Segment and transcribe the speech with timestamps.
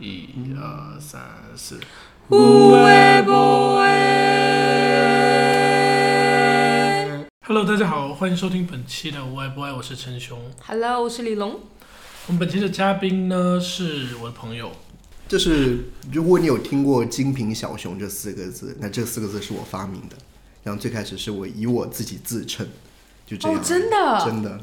[0.00, 0.28] 一
[0.60, 1.22] 二三
[1.54, 1.78] 四，
[2.28, 2.36] 有
[2.82, 3.94] 诶无诶。
[7.46, 10.36] Hello，大家好，欢迎收听本期的《无爱不爱》，我是陈雄。
[10.66, 11.60] Hello，我是李龙。
[12.26, 14.72] 我们本期的嘉宾呢是我的朋友，
[15.28, 20.16] 就是如果你有听过“精品小熊”这四个字，那这四个字是我发明的。
[20.64, 22.66] 然后最开始是我以我自己自称，
[23.24, 23.56] 就这样。
[23.56, 24.60] 哦真的真的，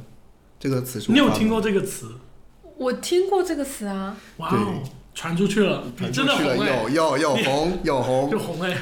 [0.59, 2.11] 这个词是你有听过这个词？
[2.77, 4.83] 我听过这个词啊，哇哦，
[5.13, 8.77] 传出去了，传真出去了，有有有红有红就， 红哎、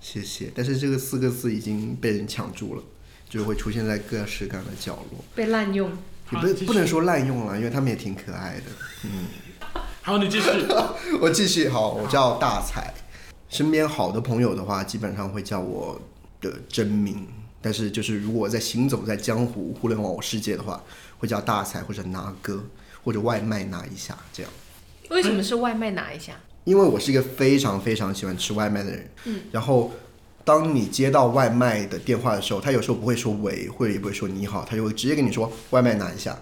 [0.00, 0.50] 谢谢。
[0.54, 2.82] 但是这个四个字已经被人抢注了，
[3.28, 5.24] 就会出现在各式各样的角落。
[5.34, 5.90] 被滥用。
[6.30, 8.62] 也不不能说滥用了，因为他们也挺可爱的。
[9.04, 9.26] 嗯，
[10.00, 10.48] 好，你继续。
[11.20, 12.90] 我继续好，我叫大才。
[13.50, 16.00] 身边好的朋友的话，基本上会叫我
[16.40, 17.26] 的真名。
[17.60, 20.82] 但是就是如果在行走在江湖互联网世界的话，
[21.18, 22.64] 会叫大才或者拿哥
[23.04, 24.50] 或者外卖拿一下这样。
[25.12, 26.32] 为什么是外卖拿一下？
[26.64, 29.90] 因为我是一个非常非常喜欢吃外卖的人，嗯，然后
[30.44, 36.38] 当你接到外卖的电话的时候，他有时候不会说喂，或者也不会说你好，他就会直接跟你说外卖拿一下，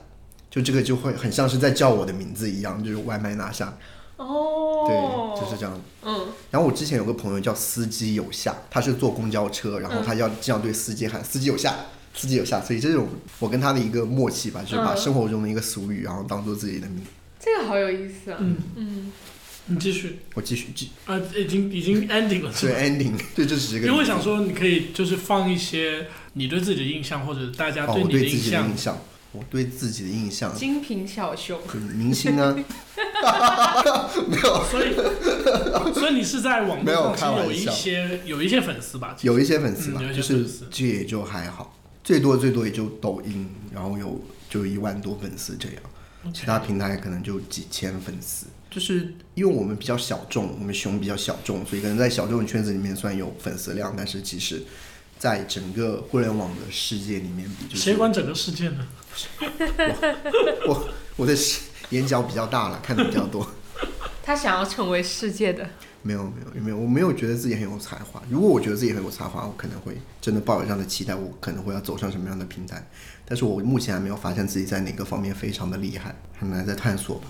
[0.50, 3.76] 就这个就会很像是在叫我的名字一样，就是外卖拿下，
[4.16, 5.80] 哦，对，就是这样。
[6.02, 11.74] 嗯，然后我之前有个朋友叫司机有下，他是坐公交车，然后他要这样对司机喊司机有下，
[12.14, 13.08] 司机有下，所以这种
[13.38, 14.96] 我跟他的一个默契吧，就是把嗯。
[14.98, 17.02] 生活中的一个俗语，然后当做自己的名。
[17.42, 18.36] 这个好有意思啊。
[18.40, 18.56] 嗯。
[18.76, 19.12] 嗯，
[19.66, 20.18] 你继续。
[20.34, 20.90] 我继续继。
[21.06, 28.60] 啊，已经已经 ending 了，是对？ending， 对，这只是一个因为我想说，你可以就是放一些你对自己的印象，或者大家哦，对你的印我对自己的。
[28.60, 28.98] 印象，
[29.32, 31.58] 我对自己的印象，精品小熊。
[31.74, 32.52] 嗯明星啊，
[34.26, 34.94] 没有，所以，
[35.94, 39.16] 所以你是在网络上开其实有一些有一些粉丝吧？
[39.22, 45.76] 有一些粉丝吧，就是这也就还好，最多最多也就抖音，然后有就一万多粉丝这样。
[46.34, 54.62] 其他平台可能就几千粉丝，就是因为我们比较小众，我们熊比较小众，所以可能在小众圈子里面虽然有粉丝量，但是其实，
[55.18, 58.86] 在整个互联网的世界里面比，就是谁管整个世界呢？
[60.68, 61.34] 我我的
[61.90, 63.50] 眼角比较大了，看的比较多。
[64.22, 65.68] 他想要成为世界的。
[66.02, 68.22] 没有没有没有，我没有觉得自己很有才华。
[68.30, 72.88] 如果我觉得自己很有才华，我可能会真的抱有这样的期待，我可能会要走上什么样的平台。
[73.30, 77.28] 但是我目前还没有发现自己在哪个方面非常的厉害，很难在探索吧。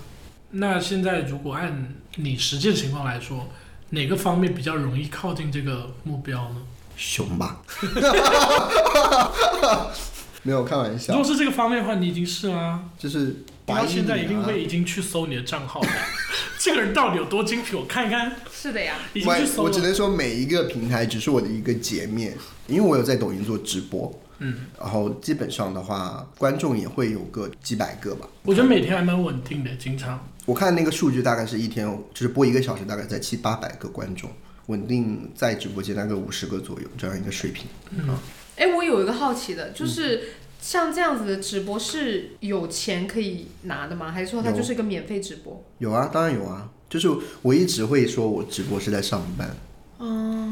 [0.49, 3.47] 那现在如果按你实际的情况来说，
[3.91, 6.55] 哪个方面比较容易靠近这个目标呢？
[6.97, 7.61] 熊吧，
[10.41, 12.83] 没有开玩笑如果，是这个方面的话，你已经是啦。
[12.97, 13.35] 就是
[13.67, 15.89] 他现在一定百会已经去搜你的账号了。
[16.57, 17.79] 这个人到底有多精品？
[17.79, 18.95] 我看一看， 是的呀。
[19.13, 19.69] 已经去搜了。
[19.69, 22.35] 我只能说每一个平台只是我的一个截面，
[22.65, 28.27] 因为我有在抖音做直播，嗯，然后基本上的话，观众也会有个几百个吧。
[28.43, 30.27] 我觉得每天还蛮稳定的，经常。
[30.45, 34.29] 我看那个数据大概是一天，就是播一个小时，大概在七八百个观众，
[34.65, 37.67] 稳定在直播间大概五十个左右这样一个水平。
[37.91, 38.17] 嗯
[38.57, 40.23] 哎，我有一个好奇的，就是
[40.59, 44.11] 像这样子的直播是有钱可以拿的吗？
[44.11, 45.63] 还是说它就是一个免费直播？
[45.79, 47.07] 有啊，当然有啊，就是
[47.41, 49.53] 我一直会说我直播是在上班，哦，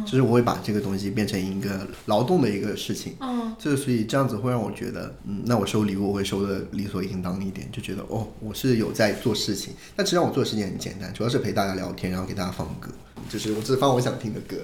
[0.10, 3.16] 就是我会把这个东西变成一个劳动的一个事情。
[3.20, 9.74] 嗯，就是所以这样子会让我觉得，嗯，那我收礼物我会收的理所应当一点，就觉得哦，我是有在做事情。
[9.96, 12.90] 但实际上我做的事情很简单，主要是陪大家聊天，然后给大家放歌，
[13.30, 14.58] 就是我只放我想听的歌。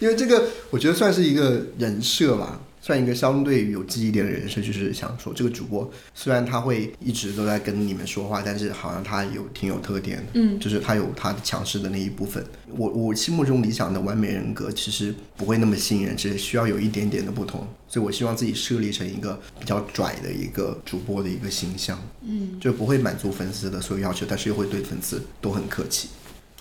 [0.00, 12.44] 因为这个我觉得算是一个人设吧，算一个相对于有记忆点的人设，就是想说这个主播虽然他会一直都在跟你们说话，但是好像他有挺有特点的，嗯，就是他有他的强势的那一部分。
[12.66, 17.64] 我我心目中理想的完美人格其实不会那么吸引人，只是需要有一点点的不同。
[17.86, 26.08] 所以我希望自己设立成一个比较拽的一个主播的一个形象，嗯，就不会满足粉丝的所有要求，但是又会对粉丝都很客气。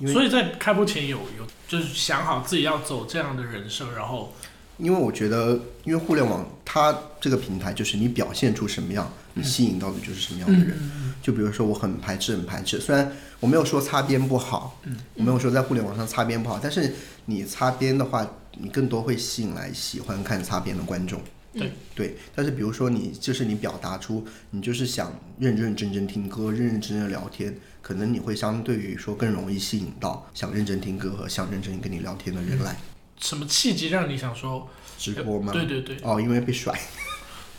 [0.07, 4.33] 所以在开播前有有就是想好自己要走这样的人设，然后
[4.81, 10.77] 因为我觉得，因为互联网它这个平台就是你表现出什么样，你吸引到的就是什么样的人。
[11.21, 14.79] 就比如说我很排斥，很排斥，虽然我没有说擦边不好，
[15.13, 16.91] 我没有说在互联网上擦边不好，但是
[17.25, 21.21] 你擦边的话，你更多会吸引来喜欢看擦边的观众。
[21.53, 32.77] 对对，但是比如说你就是你表达出你就是想认认真真听歌，认认真真聊天，可能你会相对于说更容易吸引到想认真听歌和想认真跟你聊天的人来
[33.21, 35.53] 什么契机让你想说直播吗？
[35.53, 36.77] 对对对，哦，因为被甩。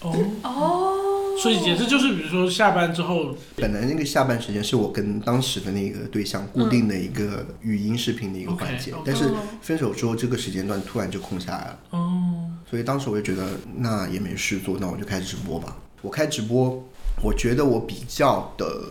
[0.00, 0.12] 哦，
[0.42, 9.30] 哦，所以也是就是比如说下班之后，本来那个下班时间是我跟当时的那个对象固定的一个语音视频的一个环节但是
[9.60, 15.76] 分手之后这个时间段突然就空下来了，哦，所以当时我就觉得那也没事做，那我就开始直播吧。
[16.00, 16.84] 我开直播，
[17.22, 18.86] 我觉得我比较的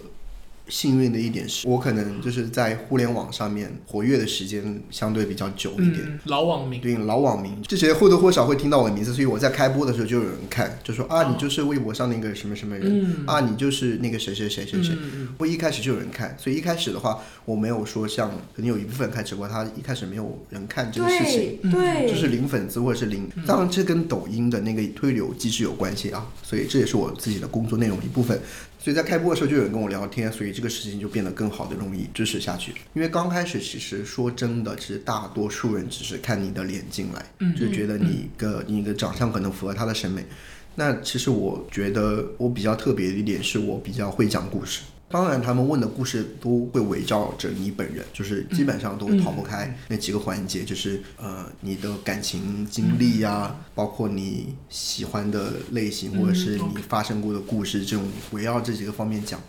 [0.72, 6.00] 幸运的一点是，我可能就是在互联网上面活跃的时间相对比较久一点。
[6.04, 14.96] 嗯，老网民，对老网民，这些或多或少会听到我的名字，所以我在开播的时候就有人看，就说啊，哦你就是微博上那个什么什么人，嗯啊，你就是那个谁谁谁谁谁。
[14.96, 21.58] 嗯我一开始就有人看，所以一开始的话，我没有说像可能有一部分开直播，他一开始没有人看这个事情。
[21.64, 28.40] 对对，就是零粉丝或者是零，当然这跟抖音的那个推流机制有关系啊，所以这也是我自己的工作内容一部分。
[28.84, 32.74] 所以在开播的时候就有人跟我聊天，所以这个事情就变得更好的容易支持下去。
[32.96, 40.26] 因为刚开始其实说真的，其实大多数人只是看你的脸进来，嗯就觉得你个你的长相可能符合他的审美。
[40.74, 44.82] 那其实我觉得我比较特别的一点是我比较会讲故事。
[45.12, 59.40] 当然，他们问的故事都会围绕着你本人，就是基本上都逃不开那几个环节，就是呃你的感情经历呀、包括你喜欢的类型，或者是你发生过的故事，这种围绕这几个方面讲。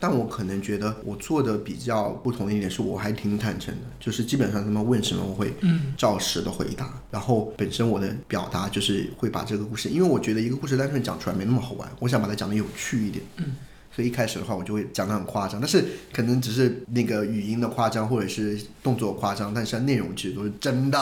[0.00, 13.24] 但我可能觉得我做的比较不同的一点是，我还挺坦诚的，就是基本上他们问什么我会嗯照实的回答，然后本身我的表达就是会把这个故事，因为我觉得一个故事单纯讲出来没那么好玩，我想把它讲的有趣一点。
[13.36, 13.54] 嗯。
[13.94, 20.98] 所以一开始的话，我就会讲的很夸张，但是可能只是那个语音的夸张，或者是动作夸张，但是内容其实都是真的。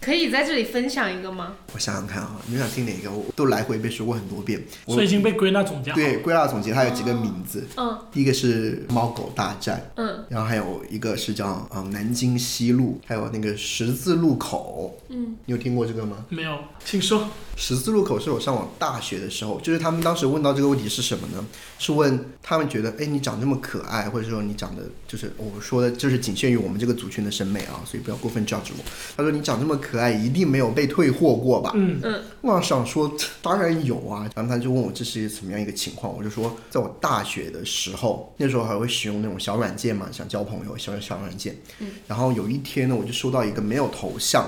[0.00, 1.56] 可以在这里分享一个吗？
[1.74, 3.10] 我想想看啊，你们想听哪个？
[3.10, 4.62] 我都来回被说过很多遍。
[4.86, 5.96] 我所以已经被归纳总结好。
[5.96, 16.24] 对归纳总结，它有几个名字，嗯第一个是猫狗大战，嗯然后还有一个是叫嗯南京西路，还有那个十字路口，嗯，你有听过这个吗？
[16.30, 17.28] 没有，请说。
[17.56, 21.46] 十字路口是我上我大学的时候，就是他们当时问到这个问题是什么呢？
[21.78, 28.84] 是问他们觉得，哎，你长这么可爱，或者说你长得就是我说的，就是仅限于我们这个族群的审美啊，所以不要过分 judge 我。
[29.14, 31.72] 他说你长这么可爱，一定没有被退货过吧？
[31.74, 34.30] 嗯嗯我想说， 当然有啊。
[34.34, 41.56] 然后他就问我这是怎么样一个情况，我就说，在我大学的时候，那时候还会使用那种小软件嘛，想交朋友，小小软件。
[41.78, 41.88] 嗯。
[42.06, 44.46] 然后有一天呢，我就收到一个没有头像、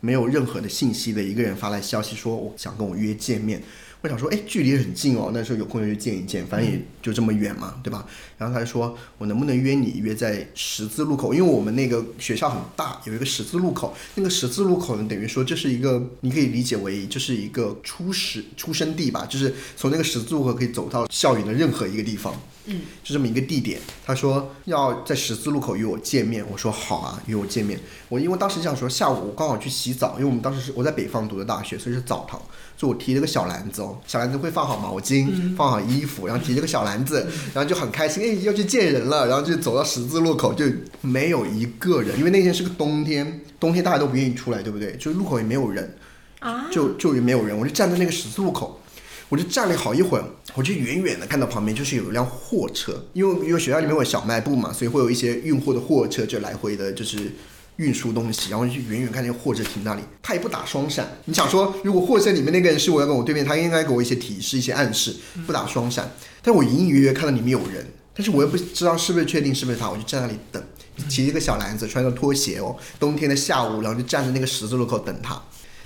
[0.00, 3.62] 没有任何的信息的一个人发来消息，说我想跟我约见面。
[4.04, 8.06] 我想说，哎，距离很近哦，那时候有空就去见一见，反正也就这么远嘛，对吧？
[8.36, 22.38] 然后他就说我能不能约你约在十字路口，因为我们那个学校很大，有一个十字路口，那个十字路口呢，等于说这是一个，你可以理解为就是一个初始出生地吧，就是从那个十字路口可以走到校园的任何一个地方。
[22.66, 23.78] 嗯，就这么一个地点。
[24.06, 27.78] 他说要在十字路口约我见面，我说好啊，约我见面。
[28.08, 32.40] 我因为当时想说下午我刚好去洗澡，因为我们当时是我在北方读的大学，所以是澡堂，
[32.76, 40.64] 所以我提了个小篮子哦，小篮子会放好毛巾，放好衣服，然后提了个小篮子，然后就很开心，哎，要去见人了，然后就走到十字路口，就
[41.00, 44.96] 没有一个人，因为那天是个冬天，冬天大家都不愿意出来，对不对？
[44.96, 45.96] 就是路口也没有人，
[46.40, 48.80] 啊，就就没有人，我就站在那个十字路口，
[49.28, 50.24] 我就站了好一会儿，
[50.54, 57.32] 我就远远的看到旁边就是有一辆货车，因为因为学校里面有小卖部嘛，所以会有一些运货的货车就来回的，就是。
[57.76, 61.18] 运输东西，然后就远远看见货车停那里，他也不打双闪。
[61.24, 66.08] 你想说，如果货车里面那个人是我要跟我对面，他应该给我一些提示、一些暗示，不打双闪。
[66.40, 67.84] 但我隐隐约约看到里面有人，
[68.14, 70.62] 但是我又不知道是不是确定是不是他，我就站那里等，
[71.08, 75.42] 提一个小篮子，穿着拖鞋哦，冬天的下午，然后就站在那个十字路口等他。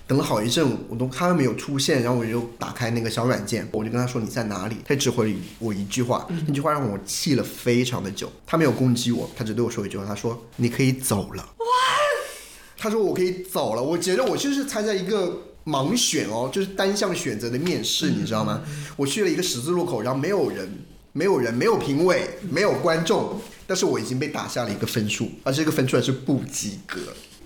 [0.08, 8.32] 等了好一阵，我都他都没有出现，然后我就打开那个小软件，我就跟他说你在哪里，他只回了我一句话，那句话让我气了非常的久。
[8.46, 11.46] 他没有攻击我，他只对我说一句话，他说你可以走了。
[12.78, 18.62] 他说我可以走了，我觉得我就是参加一个盲选哦，就是单项选择的面试，你知道吗？
[18.96, 20.66] 我去了一个十字路口，然后没有人，
[21.12, 26.98] 没有人，没有评委，没有观众，但是我已经被打下了一个分数，而这个分数还是不及格。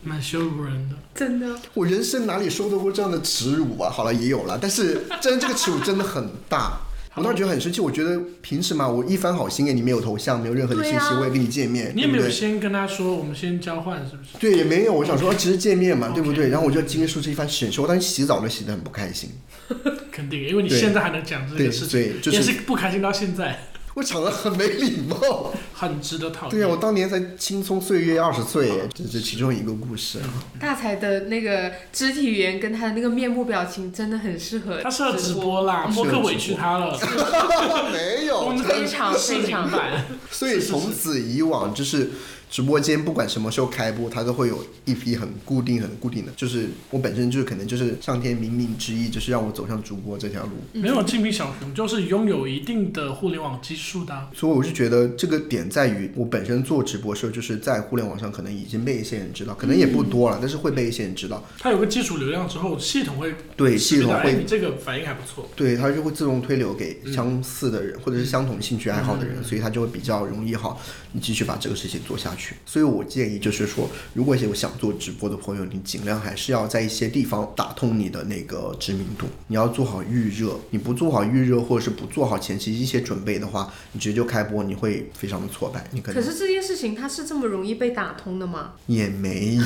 [0.03, 0.97] 蛮羞辱人的。
[1.15, 3.91] 真的，我人生哪里受到过这样的耻辱啊？
[3.91, 6.81] 好了，也有了，但是真的这个耻辱真的很大。
[7.15, 12.27] 我当时觉得很生气，我觉得凭什么我一番好心哎，你没有头像，没有任何的信息，啊我也跟你见面，你也没有？
[12.31, 14.39] 先跟他说，我们先交换，是不是？
[14.41, 14.95] 对，也没有。
[14.95, 16.49] 我想说，其实见面嘛对不对？
[16.49, 19.29] 然后我就经历出这一番审视，我当时洗澡都洗得很不开心。
[20.11, 23.59] 肯定，因为你现在还能讲这对个事情，对，就是不开心到现在，
[23.95, 25.53] 我长得很没礼貌。
[25.75, 26.51] 很值得讨厌。
[26.51, 30.31] 对啊，我当年才青葱岁月二十岁，这是其中一个故事啊。
[30.61, 36.97] 大才的那个肢体语言跟他的那个面部表情真的很适合他适合直播啦，播客委屈他了，
[37.93, 40.05] 没有，非常非常难。
[40.31, 42.11] 所以从此以往就是。
[42.53, 46.31] 直播间不管什么时候开播，它都会有一批很固定、很固定的。
[46.37, 50.51] 就是我本身就是可能就是上天冥冥之意，就是让我走上主播这条路。
[50.75, 54.29] 没有精品小熊就是拥有一定的互联网基数的啊。
[54.35, 61.43] 所以我是觉得这个点在于，我本身做直播的时候，就是在互联网上可能已经被一些人知道，可能也不多了，但是会被一些人知道。
[61.59, 65.49] 它有个基础流量之后，系统会对，系统会你这个反应还不错。
[65.57, 70.79] 对，它就会自动推流给嗯相似的人，或者是相同兴趣爱好的人，所以它就会比较容易好，
[71.13, 72.42] 你继续把这个事情做下去。
[72.67, 80.59] 所以我建议就是说，如果有想做直播的朋友，你尽量还是要在一些地方打通你的那个知名度，你要做好预热。
[80.71, 85.85] 你不做好预热，或者是不做好前期一些准备的话，你直接就开播，你会非常的挫败。
[85.93, 88.73] 你可能可是这件事情它是这么容易被打通的吗？
[88.87, 89.65] 也没有，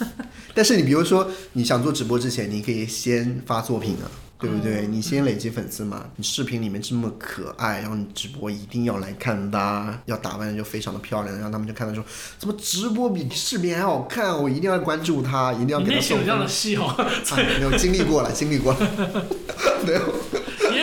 [0.54, 4.10] 但是你比如说你想做直播之前，你可以先发作品啊，
[4.44, 4.86] 对不对？
[4.86, 6.04] 你先累积粉丝嘛。
[6.16, 12.04] 你视频里面这么可爱，然后你直播一定要来看的啊，要打扮的就非常的漂亮，然后他们就看到说，
[12.38, 14.36] 怎么直播比视频还好看？
[14.42, 19.24] 我一定要关注他，一定要给他送这样的戏哦， 啊，没有经历过了，经历过了，
[19.86, 19.94] 没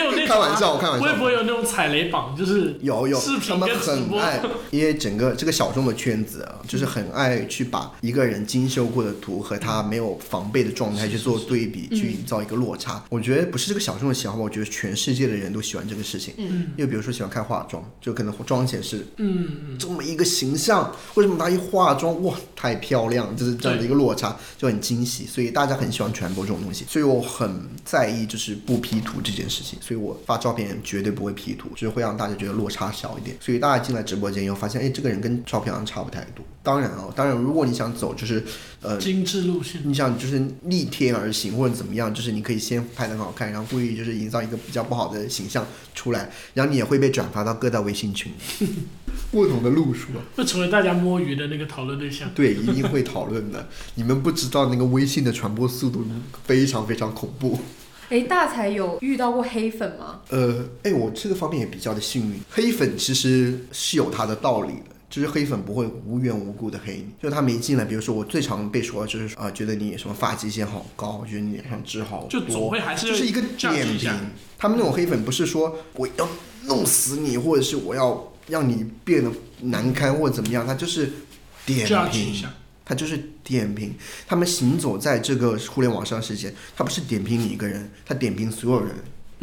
[0.04, 1.06] 有那种啊开玩笑，开玩笑。
[1.06, 2.36] 会不会有那种踩雷榜？
[2.36, 13.02] 就是有有视，他们频跟直播很爱，因为整个这个小众的圈子啊，就是很爱去把一个人精修过的图和他没有防备的状态去做对比，去营造一个落差。
[13.08, 16.34] 我觉得不是这个小众的喜好吧，我觉得全世界的人都喜欢这个事情。
[16.36, 36.44] 嗯，因为比如说喜欢看化妆，就可能妆前是嗯，这么一个形象，为什么他一化妆哇太漂亮，就是这样的一个落差就很惊喜，所以大家很喜欢传播这种东西，所以我很在意就是不 P 图这件事情，所以我发照片绝对不会 P 图，就是会让大家觉得落差小一点，所以大家进来直播间以后发现，哎，这个人跟照片上差不太多。
[36.64, 38.40] 当然哦、当然如果你想走就是
[38.80, 39.80] 呃精致路线。
[39.84, 48.32] 你想就是逆天而行或者怎么样，就是你可以先拍的很好看，然后故意就是营造一个比较不好的形象出来，然后你也会被转发到各大微信群，
[49.32, 50.22] 不同的路数啊。
[50.36, 52.30] 会成为大家摸鱼的那个讨论对象。
[52.32, 53.68] 对，一定会讨论的。
[53.96, 56.06] 你们不知道那个微信的传播速度
[56.44, 57.58] 非常非常恐怖。
[58.12, 60.20] 哎，大才有遇到过黑粉吗？
[60.28, 62.38] 呃，哎，我这个方面也比较的幸运。
[62.50, 64.92] 黑粉其实是有它的道理的。
[65.08, 74.10] 就是黑粉不会无缘无故的黑你，就他们一进来，比如说我最常被说的就是啊、觉得你什么发际线好高，觉得你脸上痣好多，就总会还是就是一个点评。
[74.56, 76.26] 他们那种黑粉不是说我要
[76.62, 81.12] 弄死你，或者是我要让你变得难堪或者怎么样，他就是
[81.66, 82.48] 点这样一评，
[82.84, 83.94] 下，他就是点评。
[84.26, 88.94] 他们行走在这个互联网上的世界，他不是点评你一个人，他点评所有人。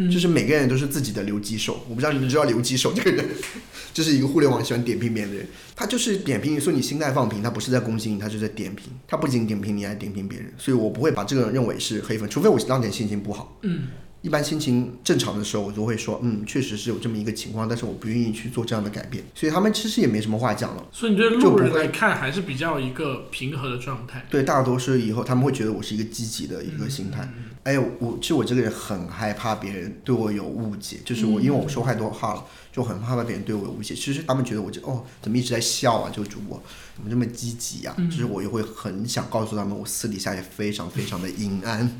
[0.01, 3.25] 嗯就是每个人都是自己的留击手，我不知道你们知道留击手这个人，
[3.93, 13.89] 就是一个互联网喜欢点评别人的人，他就是点评你说你心态放平，他不是在攻击你，他就在点评，他不仅点评你，还点评别人，所以我不会把这个人认为是黑粉，除非我当天心情不好，嗯，
[14.21, 20.85] 一般心情正常的时候，我就会说，嗯，确实是有这么一个情况，但是我不愿意去做这样的改变，所以他们其实也没什么话讲了。
[20.91, 24.25] 所以你对就不会路人来看还是比较一个平和的状态。
[24.29, 27.21] 对，大多数以后他们会觉得我是一个积极的一个心态。
[27.37, 33.93] 嗯哎，我其实我这个人很害怕别人对我有误解，就是我、因为我说太多话了，就很害怕别人对我有误解。
[33.93, 36.59] 其实他们觉得我就哦怎么一直在笑啊，这个主播
[36.95, 37.93] 怎么这么积极啊？
[37.97, 41.99] 嗯就是我也会很想告诉他们，我私底下也非常非常的阴暗。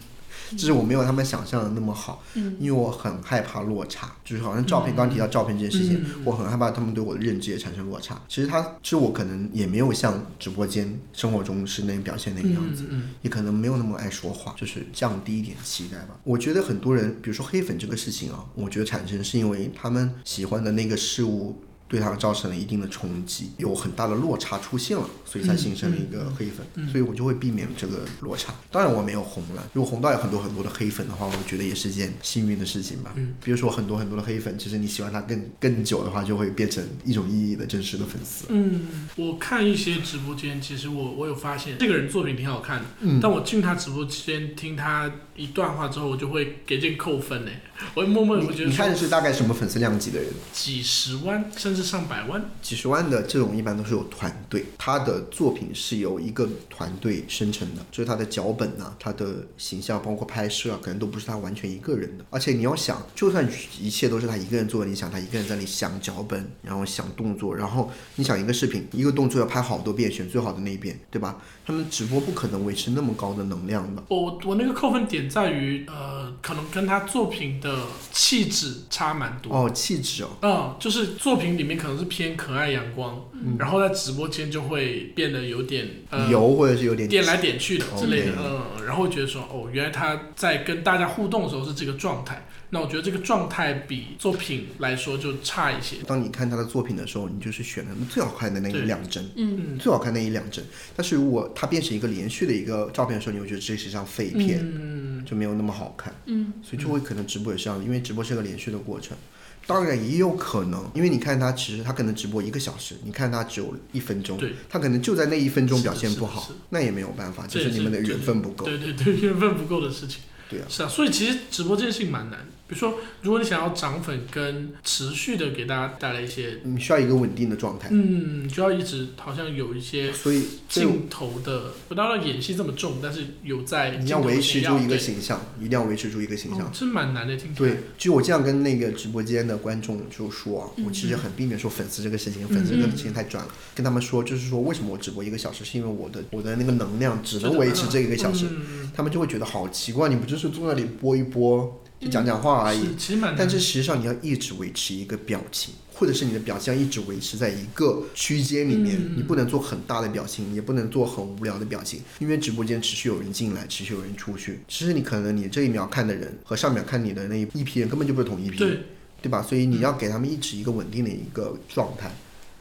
[0.52, 8.20] 就是我没有他们想象的那么好，嗯因为我很害怕落差，就是好像照片，刚刚提到照片这件事情，嗯我很害怕他们对我的认知也产生落差。
[8.28, 12.86] 其实他，其实我可能也没有像直播间生活中是那样表现那个样子，
[13.22, 16.20] 也可能没有那么爱说话，就是降低一点期待吧。
[16.24, 21.62] 我觉得很多人，比如说黑粉这个事情啊，我觉得产生是因为他们喜欢的那个事物。
[21.90, 28.54] 对他们造成了一定的冲击，有很大的落差出现了，所以才形成了一个黑粉，所以我就会避免这个落差。
[28.72, 33.12] 当然我没有红了，如果红到有很多很多的黑粉的话，我觉得也是件幸运的事情吧。
[33.16, 38.46] 嗯，比如说很多很多的黑粉，其实你喜欢他更更久的话，就会变成一种意义的真实的粉丝。
[38.50, 47.52] 嗯，我看一些直播间，其实我我有发现这个人作品挺好看的，嗯但我进他直播间听他一段话之后，我就会给这个扣分呢。
[47.96, 50.30] 我会默默觉得你你看的是大概什么粉丝量级的人？
[50.52, 62.26] 几十万甚至上百万，几十万的这种一般都是有团队，他的作品是由一个团队生成的，就是他的脚本呐、他的形象，包括拍摄啊，可能都不是他完全一个人的。
[62.30, 63.48] 而且你要想，就算
[63.80, 71.38] 一切都是他一个人做的，你想他一个人在那里想脚本，然后想动作，然后你想一个视频，一个动作要拍好多遍，选最好的那一遍，对吧？
[71.70, 74.04] 他们直播不可能维持那么高的能量的。
[74.08, 77.78] 我我那个扣分点在于，呃，可能跟他作品的的
[78.12, 79.56] 气质差蛮多。
[79.56, 95.98] 哦，气质哦，嗯，就是作品里面可能是偏可爱阳光，嗯然后在直播间就会变得有点呃油或者是有点点来点去的之类的嗯，然后觉得说，哦，原来他在跟大家互动的时候是这个状态，那我觉得这个状态比作品来说就差一些。
[96.06, 100.64] 当你看他的作品的时候，你就是选了最好看的那一两帧，嗯，嗯，最好看那一两帧。
[100.96, 106.14] 但是如果它变成一个连续的一个照片的时候，你会觉得这是一张废片，嗯，就没有那么好看。
[106.26, 109.18] 嗯，所以就会可能直播也是这样，因为直播是个连续的过程。
[109.66, 118.66] 当然也有可能，因为你看他其实他可能直播一个小时，你看他只有一分钟，他可能就在那一分钟表现不好那也没有办法，就是你们的缘分不够。
[118.66, 120.22] 对对对，缘分不够的事情。
[120.50, 122.40] 对啊，是啊，所以其实直播这件事情蛮难。
[122.68, 136.68] 比如说，如果你想要涨粉跟持续的给大家带来一些，你需要一个稳定的状态，嗯，就要一直好像有一些所以镜头的，不到要演戏这么重，但是有在你要维持住一个形形象，一定要维持住一个形象。
[136.68, 137.36] 哦，蛮难的。
[137.56, 152.80] 对，就我这样跟那个直播间的观众就说啊，嗯我其实很避免说粉丝这个事情，粉丝这个事情太转了，跟他们说就是说为什么我直播一个小时，是因为我的我的那个能量只能维持这一个小时，嗯他们就会觉得好奇怪，你不就是坐那里播一播，就讲讲话而已。
[152.80, 153.36] 是，其实蛮难。
[153.38, 164.62] 但是实际上你要一直维持一个表情，或者是你的表情要一直维持在一个区间里面，嗯你不能做很大的表情，也不能做很无聊的表情，因为直播间持续有人进来，持续有人出去。
[164.70, 168.80] 其实你可能你这一秒看的人和上秒看你的那一批人根本就不是同一批，对，
[169.22, 169.42] 对吧？
[169.42, 172.10] 所以你要给他们一直一个稳定的一个状态，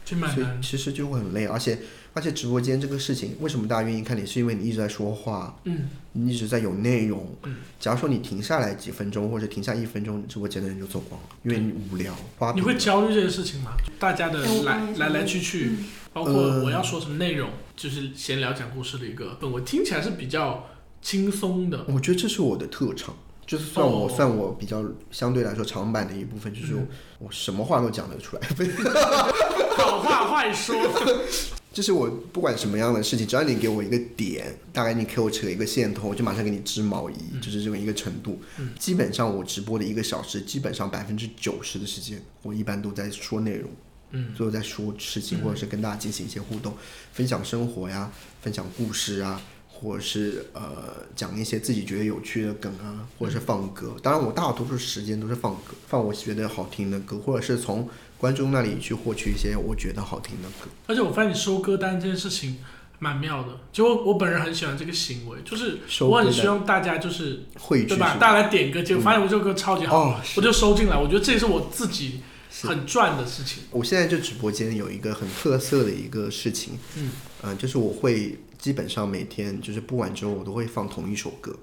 [0.05, 0.47] 所以。
[0.61, 1.79] 其实就会很累，而且
[2.15, 4.27] 而且直播间这个事情，为什么大家愿意看你？
[4.27, 7.57] 是因为你一直在说话，嗯，你一直在有内容嗯。
[7.79, 12.15] 假如说你停下来几分钟，或者停下一分钟，直播间的人就走光了，因为你无聊。
[12.38, 13.73] 花你会焦虑这件事情吗？
[13.99, 20.67] 大家的来来来去去，嗯包括呃我要说什么内容，就是闲聊讲故事的一个氛围，听起来是比较
[21.00, 21.85] 轻松的。
[21.87, 23.15] 我觉得这是我的特长，
[23.47, 26.81] 就是算我、哦算我比较相对来说长板的一部分，就是我,、
[27.21, 28.43] 嗯什么话都讲得出来。
[29.77, 30.75] 好话坏说，
[31.73, 38.41] 就是我不管什么样的事情，只要你给我一个点，大概你给我扯一个线头，我就马上给你织毛衣，就是这么一个程度。
[38.59, 43.71] 嗯基本上我直播的一个小时，基本上百分之九十的时间，我一般都在说内容。
[44.11, 46.73] 嗯，最后在说事情，嗯或者是跟大家进行一些互动，
[47.13, 48.11] 分享生活呀，
[48.41, 53.95] 分享故事啊，或者是呃讲一些自己觉得有趣的梗啊，或者是放歌。
[54.03, 57.87] 当然，我大多数时间都是放歌，放我觉得好听的歌，或者是从
[58.19, 60.69] 观众那里去获取一些我觉得好听的歌。
[60.87, 62.59] 而且我发现你收歌单这件事情
[62.99, 68.17] 蛮妙的，就我我本人很喜欢这个行为，就是我很希望大家就是汇聚对吧？
[68.17, 70.97] 大家来点歌，结果发现我这首歌超级好，哦，我就收进来。
[70.97, 72.21] 我觉得这也是我自己
[72.63, 73.63] 很赚的事情。
[73.71, 77.11] 我现在就直播间有一个很特色的一个事情，嗯，
[77.43, 81.55] 呃，就是我会基本上每天就是播完之后，我都会放同一首歌。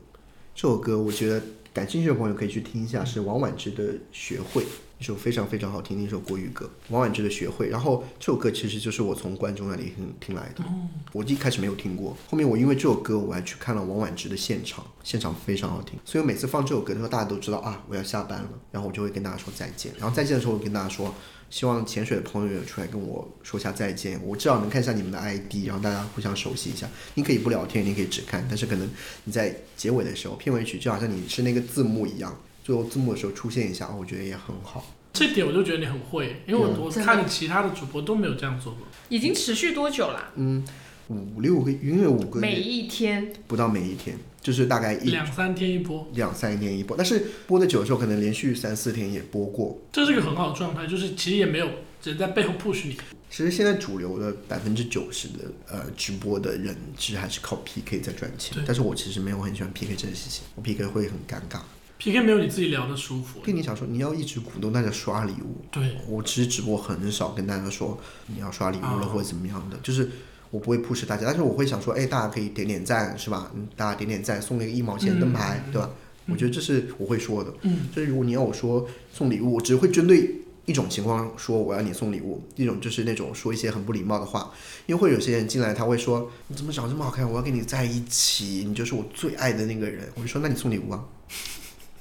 [0.55, 1.41] 这首歌我觉得
[1.73, 4.63] 感兴趣的朋友可以去听一下，是王婉之的《学会》，
[4.97, 7.67] 一首非常非常好听的一首国语歌，王菀之的《学会》。
[7.69, 10.63] 然后这首歌其实就是我从观众那里听听来的，
[11.11, 21.13] 我一开始没有听过，后面我因为这首歌我还去看了王菀之的现场，现场非常好听，所以我每次放这首歌的时候，大家都知道啊我要下班了，然后我就会跟大家说再见，然后再见的时候我跟大家说。
[21.47, 26.89] 希望潜水的朋友也出来跟我说下再见，我至少能看一下你们的 ID，然后大家互相熟悉一下。
[27.13, 28.89] 你可以不聊天，你可以只看，但是可能
[29.25, 34.83] 你在结尾的时候，片尾曲就好像你是那个字幕一样，最后字幕的时候出现一下，我觉得也很好。
[35.13, 38.87] 这点我就觉得你很会，因为我、看其他的主播都没有这样做过。
[39.09, 40.31] 已经持续多久了？
[40.33, 40.65] 嗯，
[41.09, 49.79] 五六个，因为五个每一天，不到每一天，就是大概一两三天一波，两三天一播，但是播的久的时候，可能连续三四天也播过。
[49.91, 51.69] 这是一个很好的状态，就是其实也没有
[52.03, 52.97] 人在背后 push 你。
[53.29, 58.63] 其实现在主流的百分之九十的呃直播的人，其实还是靠 PK 在赚钱对。
[58.65, 61.59] 但是我其实没有很喜欢 PK 这件事情，我 PK 会很尴尬。
[61.97, 63.39] PK 没有你自己聊的舒服。
[63.39, 70.09] 跟你想说，你要一直鼓动大家刷礼物，对，我其实直播很少跟大家说你要刷礼物了哦或者怎么样的，就是
[70.51, 73.51] 我不会 push 大家，但是我会想说，哎，大家可以点点赞是吧？
[73.55, 75.89] 嗯，大家点点赞，送那个一毛钱灯牌，嗯对吧？
[76.27, 77.53] 我觉得这是我会说的。
[77.61, 84.51] 嗯，就是如果你要我说送礼物，我只会针对一种情况说我要你送礼物，一种就是那种说一些很不礼貌的话，
[84.87, 90.09] 因为会有些人进来他会说你怎么长这么好看，我要跟你在一起，你就是我最爱的那个人。
[90.15, 91.05] 我就说那你送礼物啊，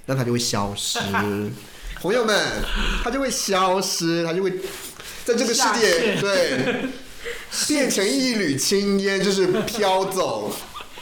[0.07, 0.99] 那它就会消失，
[2.01, 2.39] 朋友们，
[3.03, 4.51] 它就会消失，它就会
[5.25, 6.85] 在这个世界对
[7.67, 10.55] 变成一缕青烟，就是飘走。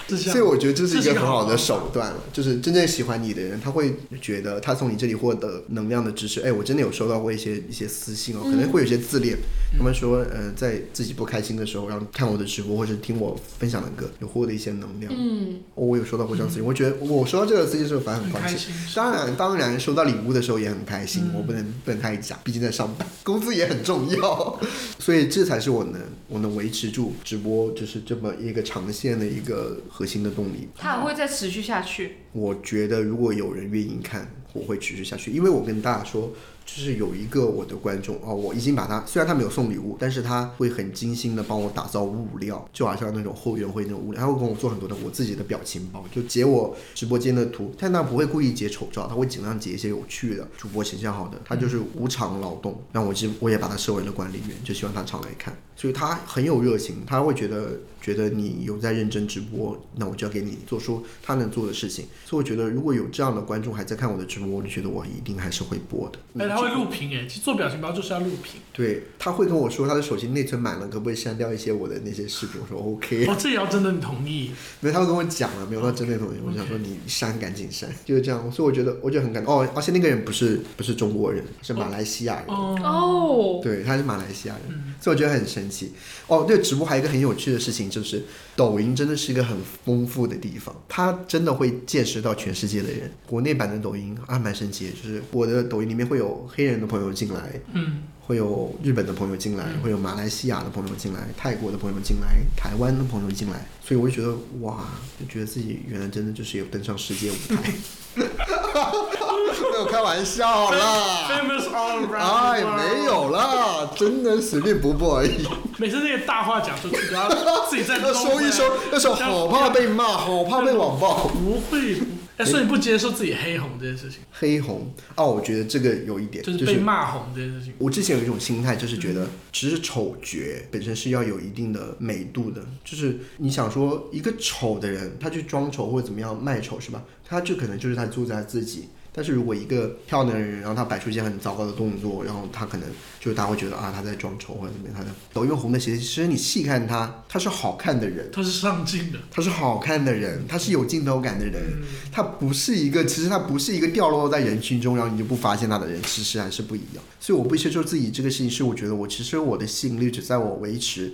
[0.08, 6.40] 所以我觉得这是一个个很好的手段了，就是真正喜欢你的人，他会觉得他从你这里获得能量的支持。
[6.40, 9.36] 哎，我真的有收到过一些一些私信哦，可能会有些自恋，
[9.78, 15.12] 他们说，呃，在自己不开心的时候，然后看我的直播或者听我分享的歌，有获得一些能量。
[15.16, 18.72] 嗯，哦我有收到过这样私信，我觉得我收到这个私信的时候反而很高兴。
[18.94, 21.32] 当然，当然，收到礼物的时候也很开心，嗯。
[21.34, 24.60] 我不能不能太假，毕竟在上班，工资也很重要，
[24.98, 30.68] 所以这才是我能我能维持住直播就是这么一个长线的一个核心的动力。
[30.74, 32.16] 它还会再持续下去。
[32.32, 36.32] 我觉得如果有人愿意看，我会持续下去，因为我跟大家说，
[36.64, 62.06] 就是有一个我的观众哦，我已经把他虽然他没有送礼物，但是他会很精心的帮我打造物料，就好像那种后援会那种物料，他会跟我做很多的我自己的表情包，就截我直播间的图，但他不会故意截丑照，他会尽量截一些有趣的，主播形象好的，他就是无偿劳动，那我就我也把他设为了管理员，就希望他常来看，所以他很有热情，他会觉得觉得你有在认真直播，那我就要给你做出他能做的事情。
[62.24, 66.18] 所以我觉得如果有这样的观众还在看我的直播，我就觉得我一定还是会播的。
[66.54, 68.60] 他会录屏哎，其实做表情包就是要录屏。
[68.72, 72.60] 对，他会跟我说他的手机内存满了，可不可以删掉一些我的那些视频？
[72.60, 74.50] 我说 OK，哦，这也要真的你同意。
[74.80, 76.38] 没有，他会跟我讲了，没有到真的同意。
[76.46, 78.50] 我想说你删赶紧删，就是这样。
[78.50, 82.44] 所以我觉得我觉得很感动哦，而且那个人不是不是中国人，是马来西亚人。
[82.48, 85.92] 哦，哦，对，他是马来西亚人，所以我觉得很神奇。
[86.26, 88.22] 哦，对，直播还有一个很有趣的事情，就是
[88.62, 93.10] 抖音真的是一个很丰富的地方，它真的会见识到全世界的人。
[93.26, 107.74] 国内版的抖音还蛮神奇，就是我的抖音里面会有黑人的朋友进来，嗯，会有日本的朋友进来，会有马来西亚的朋友进来，泰国的朋友进来，台湾的朋友进来，所以我就觉得哇，就觉得自己原来真的就是有登上世界舞台。
[108.14, 112.14] 没有开玩笑啦，Famous all。
[112.14, 113.02] 哎，没。
[113.04, 115.46] 有啦，真的随便播播而已。
[115.76, 121.28] 每次那个大话讲出去，都要自己在 要收一收，那时候好怕被骂，好怕被网暴。
[121.28, 122.04] 不会，不
[122.38, 127.74] 哎，所以你不接受自己黑红这件事情，黑红哦，我觉得这个有一点，就是被骂红这件事情。
[127.78, 130.38] 我之前有一种心态，就是觉得其实丑角
[130.70, 137.02] 本身是要有一定的美度的，就是你想说一个丑的人，他去装丑或者怎么样卖丑是吧？
[137.32, 138.90] 他就可能就是他做在自己。
[139.14, 142.88] 但是如果一个漂亮的人，然后他摆出一些很糟糕的动作，然后他可能
[143.20, 151.62] 就是大家会觉得啊他在装丑或者怎么样，他的抖音红的鞋，其实你细看他，他是好看的人，他是上镜的，他是好看的人，他是有镜头感的人，
[152.10, 157.04] 他不是一个，其实他不是一个掉落在人群中，然后你就不发现他的人，其实还是不一样。
[157.20, 161.12] 所以我不接受自己这个事情，是我觉得我其实我的吸引力只在我维持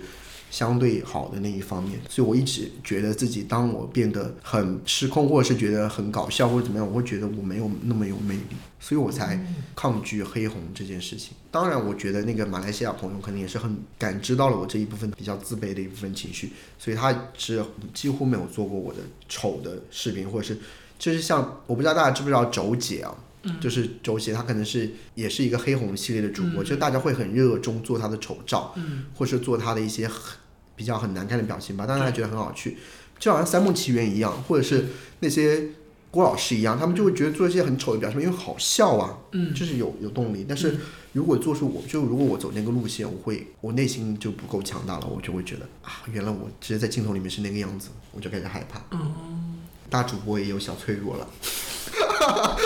[0.49, 9.39] 相对好的那一方面，所以我一直觉得自己当我变得很失控，或者是觉得很搞笑或者怎么样，我会觉得我没有那么有魅力，所以我才
[9.75, 11.33] 抗拒黑红这件事情。
[11.51, 20.59] 当然，我觉得那个马来西亚朋友可能也是很感知到了我这一部分比较自卑的一部分情绪，所以他是几乎没有做过我的丑的视频，或者是
[20.97, 23.15] 就是像我不知道大家知不知道轴姐啊。
[23.59, 30.37] 就是周杰，他可能是也是一个黑红系列的主播，就大家会很热衷做他的丑照，嗯，或是做他的一些很
[30.75, 32.77] 比较很难看的表情吧，但是她觉得很好趣，
[33.19, 34.85] 就好像三梦奇缘一样，或者是
[35.19, 35.71] 那些
[36.09, 40.45] 郭老师一样，他们就会觉得做一些很丑的表情，因为好笑啊，嗯，就是有有动力。
[40.47, 40.77] 但是
[41.11, 48.81] 如果做出我就如果我走那个路线，我会我内心就不够强大了，我就会觉得啊，原来我直接在镜头里面是那个样子，我就开始害怕。
[48.91, 49.59] 嗯，
[49.89, 51.27] 大主播也有小脆弱了，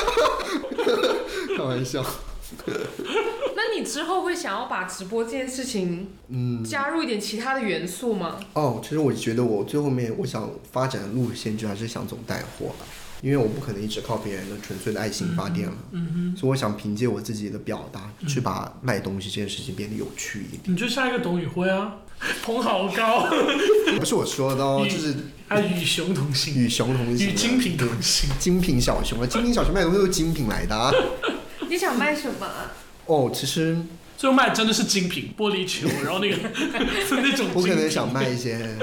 [1.57, 2.05] 开玩笑。
[3.55, 8.39] 那你之后会想要把直播这件事情，嗯，加入一点其他的元素吗？
[8.53, 12.85] 哦，其实我觉得我最后面我想发展的路线就还是想走带货了，
[13.21, 20.61] 因为我不可能一直靠别人的纯粹的爱心发电了，嗯哼所以我想凭借我自己的表达，去把卖东西这件事情变得有趣一点。
[20.65, 21.95] 哼，你就下一个董宇辉啊，
[22.43, 23.27] 捧好高，
[23.99, 25.13] 不是我说的哦，就是
[25.47, 28.29] 啊，与熊同行，与熊同行啊，与精品同行。
[28.39, 30.91] 精品小熊啊，精品小熊卖的东西都是精品来的啊。
[31.69, 32.71] 你想卖什么啊？
[33.05, 33.77] 哦，其实
[34.17, 36.35] 最后卖真的是精品玻璃球，然后那个
[37.05, 38.77] 是那种我可能想卖一些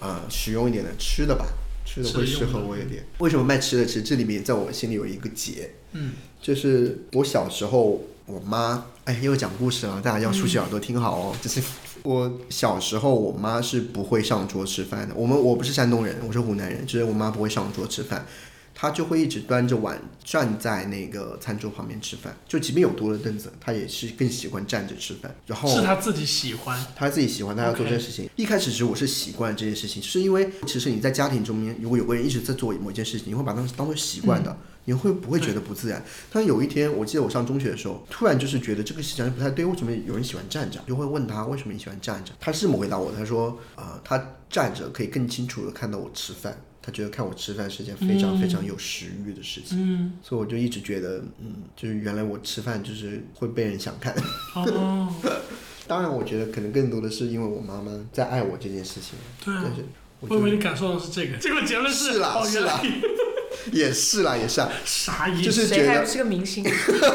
[0.00, 1.46] 啊实用一点的吃的吧，
[1.84, 3.04] 吃的会适合我一点。
[3.18, 3.86] 为什么卖吃的？
[3.86, 11.36] 其实这里面在我心里有一个结，嗯，就是我小时候，我妈，哎，又讲故事了，大家要竖起耳朵听好哦。
[11.40, 11.62] 就是
[12.04, 15.14] 我小时候，我妈是不会上桌吃饭的。
[15.14, 18.26] 我们我不是山东人，我是湖南人，就是我妈不会上桌吃饭。
[18.74, 25.34] 她就会一直端着碗站在那个餐桌旁边吃饭，就即便有多的凳子，他也是更喜欢站着吃饭。
[25.46, 28.28] 然后是他自己喜欢，他自己喜欢，他要做这件事情。
[28.36, 34.56] 一开始其实我是习惯这件事情，是因为其实你在家庭中间，如果有个人一直在做某一件事情，你会把它当做习惯的，
[34.86, 36.02] 你会不会觉得不自然？
[36.32, 40.80] 但有一天，我记得我上中学的时候，突然就是觉得这个事情不太对，为什么有人喜欢站着？
[40.86, 42.32] 就会问他为什么你喜欢站着？
[42.40, 46.56] 他是这么回答我的，他说，呃，他站着可以更清楚的看到我吃饭。
[46.82, 54.12] 他觉得看我吃饭是件非常非常有食欲的事情，嗯，所以我就一直觉得，嗯，就是原来我吃饭就是会被人想看。
[54.54, 55.14] 哦，
[55.86, 59.62] 当然，我觉得可能更多的是因为我妈妈在爱我这件事情，对啊。
[59.64, 59.84] 但，是
[60.20, 62.80] 我我以为你感受到是这个，结果结论是啦哦，是啦。
[63.70, 66.64] 也是啦，也是啊，傻眼，就是觉得谁还是个明星？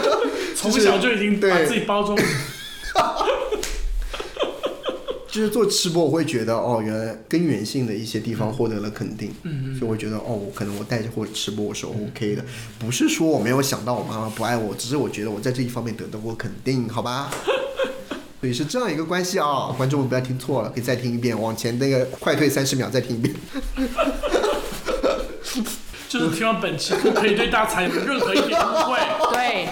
[0.56, 1.66] 从小就已经把对。
[1.68, 2.18] 自己包装，
[5.38, 9.32] 就是做吃播，我会觉得哦，原来根源性的一些地方获得了肯定。
[9.44, 12.44] 嗯所以我觉得哦，我可能我带着或者吃播我是 OK 的，
[12.80, 17.30] 不是说我没有想到我妈妈不爱我，只是我觉得我在这一方面得到过肯定，好吧？
[18.42, 23.36] 所以是这样一个关系啊，观众们不要听错了，可以再听一遍，往前那个快退三十秒再听一遍。
[26.10, 28.98] 就是希望本期不可以对大财有任何一点误会，
[29.34, 29.70] 对，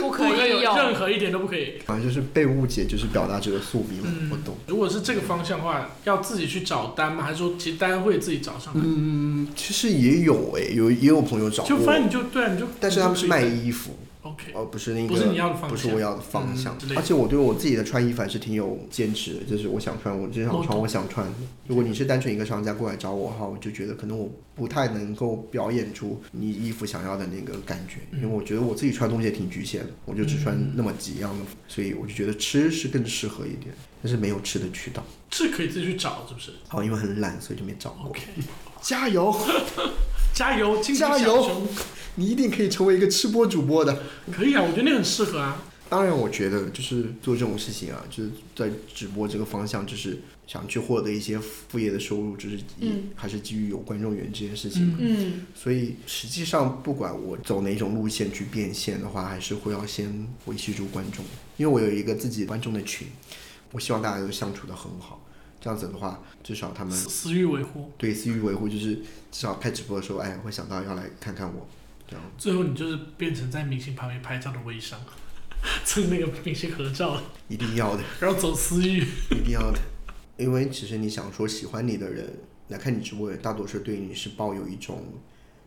[0.00, 0.74] 不不可可以有。
[0.74, 1.74] 任何一点都不可以。
[1.84, 4.56] 反正就是被误解，就是表达这个宿命我懂。
[4.78, 7.24] 如果是这个方向的话，要自己去找单吗？
[7.24, 8.80] 还是说其实单会自己找上来？
[8.84, 11.68] 嗯，其实也有诶，有也有朋友找过。
[11.76, 16.78] 就反，正你就对啊，你就但是他们是卖衣服，OK，而不是那个不是你要的方向，不是我要的方向。
[16.94, 21.26] 而且我对我自己的穿衣服还是挺有坚持的，就是我想穿，我就想穿我想穿。
[21.66, 35.04] 如果你是单纯一个商家过来找我的话，我就觉得可能我不太能够表演出你衣服想要的那个感觉，因为我觉得我自己穿东西也挺局限的，我就只穿那么几样的，所以我就觉得吃是更适合一点，但是没有吃的渠道。
[35.30, 38.08] 这可以自己去找，是不是好，因为很懒，所以就没找过。
[38.10, 38.20] ？OK，
[38.80, 39.34] 加油，
[40.34, 41.66] 加油，加油
[42.14, 44.02] 你一定可以成为一个吃播主播的。
[44.32, 45.62] 可以啊，我觉得那很适合啊。
[45.90, 54.94] 当然，我觉得就是做这种事情啊，就是在直播这个方向，就是想去获得一些副业的收入，就是以、嗯还是基于有观众缘这件事情。
[54.98, 61.24] 嗯，所以实际上，不管我走哪种路线去变现的话，还是会要先维系住观众，
[61.56, 63.06] 因为我有一个自己观众的群，
[63.72, 65.24] 我希望大家都相处的很好。
[65.60, 69.02] 这样子的话，至少他们私私欲维护，对私域维护，就是至
[69.40, 71.66] 少开直播的时候，哎，会想到要来看看我，
[72.06, 72.24] 这样。
[72.38, 75.00] 最后你就是变成在明星旁边拍照的微商，
[75.84, 78.04] 蹭那个明星合照，一定要的。
[78.20, 79.00] 然后走私欲。
[79.32, 79.80] 一定要的，
[80.36, 85.02] 因为其实你想说喜欢你的人来看你直播的人，大多数对你是抱有一种，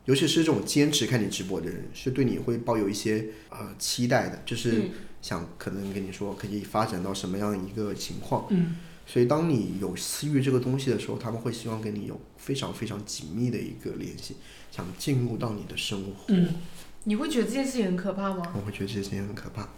[0.05, 8.45] 尤其是这种坚持看你直播的人，是对你会抱有一些呃期待的，就是嗯想可能跟你说可以发展到什么样一个情况。
[8.49, 14.35] 嗯，所以当你有私欲这个东西的时候，他们会希望跟你有非常非常紧密的一个联系，
[14.71, 16.25] 想进入到你的生活。
[16.27, 16.47] 嗯，
[17.03, 18.53] 你会觉得这件事情很可怕吗？
[18.55, 19.69] 我会觉得这件事情很可怕，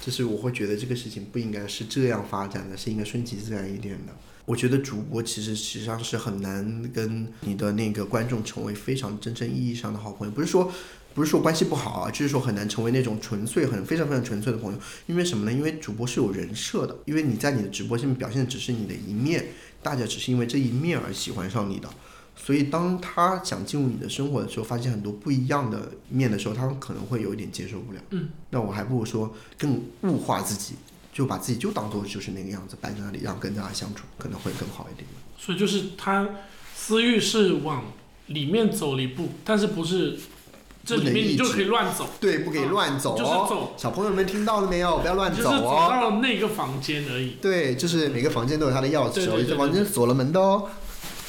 [0.00, 4.12] 就是我会觉得这个事情不应该是这样发展的，是应该顺其自然一点的。
[4.44, 10.70] 我觉得主播其实实际上是很难跟你的那个观众成为非常真正意义上的好朋友，不是说
[11.14, 14.78] 不是说关系不好啊，就是说很难成为那种纯粹、很非常非常纯粹的朋友。
[15.06, 15.52] 因为什么呢？
[15.52, 19.46] 因为主播是有人设的，因为你在你的直播下面表现的只是你的一面，
[19.82, 21.88] 大家只是因为这一面而喜欢上你的。
[22.34, 28.00] 所以，当他想进入你的生活的时候，发现很多不一样的面的时候，他们可能会有一点接受不了。
[28.10, 30.74] 嗯，那我还不如说更物化自己，
[31.12, 35.06] 就把自己就当做就是那个样子摆在那里，然后跟大家相处，可能会更好一点。
[35.38, 36.26] 所以就是他
[36.74, 37.92] 私欲是往
[38.28, 40.18] 里面走了一步，但是不是
[40.84, 43.46] 这里面你就可以乱走，对，不可以乱走就是哦。
[43.48, 44.98] 走，小朋友们听到了没有？
[44.98, 45.88] 不要乱就是走哦。
[45.90, 47.36] 到那个房间而已。
[47.40, 50.68] 对，就是每个房间都有他的钥匙哦，对对对有些房间锁了门的哦。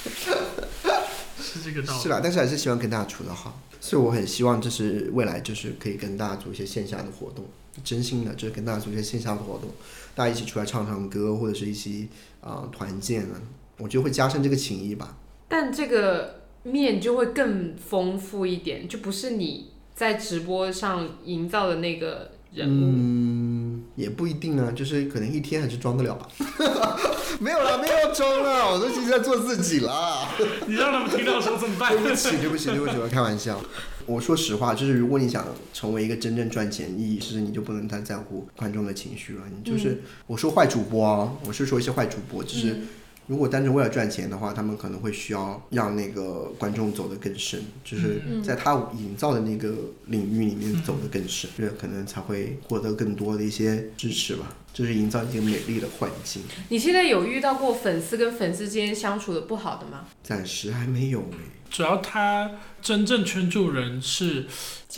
[1.39, 1.99] 是这个道理。
[2.01, 7.45] 是啦，但是还是希望跟大家处得好，所以我很希望就是未来就是可以跟大家做一些线下的活动，
[7.83, 9.69] 真心的就是跟大家做一些线下的活动，
[10.15, 12.09] 大家一起出来唱唱歌，或者是一起
[12.41, 13.37] 啊、呃团建啊，
[13.77, 15.15] 我觉得会加深这个情谊吧。
[15.47, 22.71] 但这个面就会更丰富一点，就不是你在直播上营造的那个人物。
[22.71, 26.27] 嗯，也不一定啊，就是可能一天还是装得了吧。
[27.39, 30.29] 没有啦，没有装啦，我都其实在做自己啦。
[30.65, 32.11] 你让他们听到的时候怎么办对？
[32.11, 33.59] 不起，对不起，对不起，我开玩笑。
[34.05, 39.41] 我说实话，就是如果你想成为一个真正赚钱意义，是你就不能太在乎观众的情绪了。
[39.53, 42.77] 你就是、我说坏主播啊，我是说一些坏主播，就是。
[43.27, 49.73] 如果单纯为了赚钱的话，他们可能会需要让那个观众走得更深，就是在他营造的那个
[50.07, 54.55] 领域里面走得更深，这、可能才会获得更多的一些支持吧。
[54.73, 60.05] 就是营造一个美丽的环境，你现在有遇到过粉丝跟粉丝之间相处的不好的吗？
[60.23, 61.37] 暂时还没有诶、
[61.69, 62.49] 主要他
[62.81, 64.47] 真正圈住人是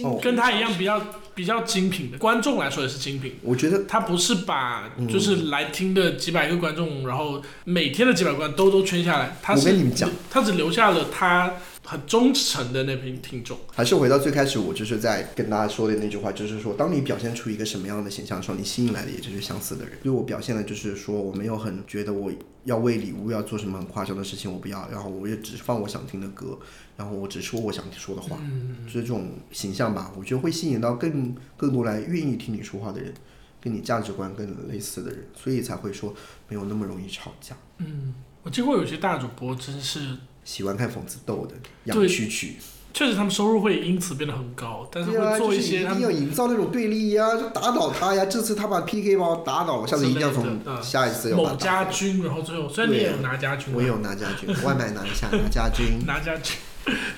[0.02, 1.02] 哦跟他一样比较
[1.34, 3.36] 比较精品的，观众来说也是精品。
[3.42, 11.54] 我觉得他不是把就是来听的几百个观众，然后每天的几百观都都圈下来，他我是跟你们讲，他只留下了他
[11.86, 13.58] 很忠诚的那批听众。
[13.72, 19.94] 还是回到最开始，我就是在跟大家说的那句话，就是说，当你表现出一个什么样的形象的时候，你吸引来的也就是相似的人。
[20.02, 22.32] 所以我表现的就是说，我没有很觉得我
[22.64, 26.58] 要为礼物要做什么很夸张的事情，我不要，然后我也只放我想听的歌，
[26.98, 30.12] 然后我只说我想说的话，嗯就是这种形象吧。
[30.18, 33.14] 我觉得会吸引到更更多来愿意听你说话的人，
[33.62, 36.14] 跟你价值观更类似的人，所以才会说
[36.50, 37.56] 没有那么容易吵架。
[37.78, 41.56] 嗯我见过有些大主播真是，喜欢看讽刺逗的，
[41.92, 42.52] 对养蛐蛐。
[42.94, 48.24] 确实他们收入会因此变得很高，但是会做就是一一些一定要营造那种对立呀、就打倒他呀。
[48.24, 51.84] 这次他把 PK 把我打倒了，下次一定要从下一次要把某他打倒。
[51.84, 55.86] 家军，然后最后虽然你也有拿家军啊，我也有拿家军，外卖拿一下，拿家军。
[56.08, 56.56] 拿家军，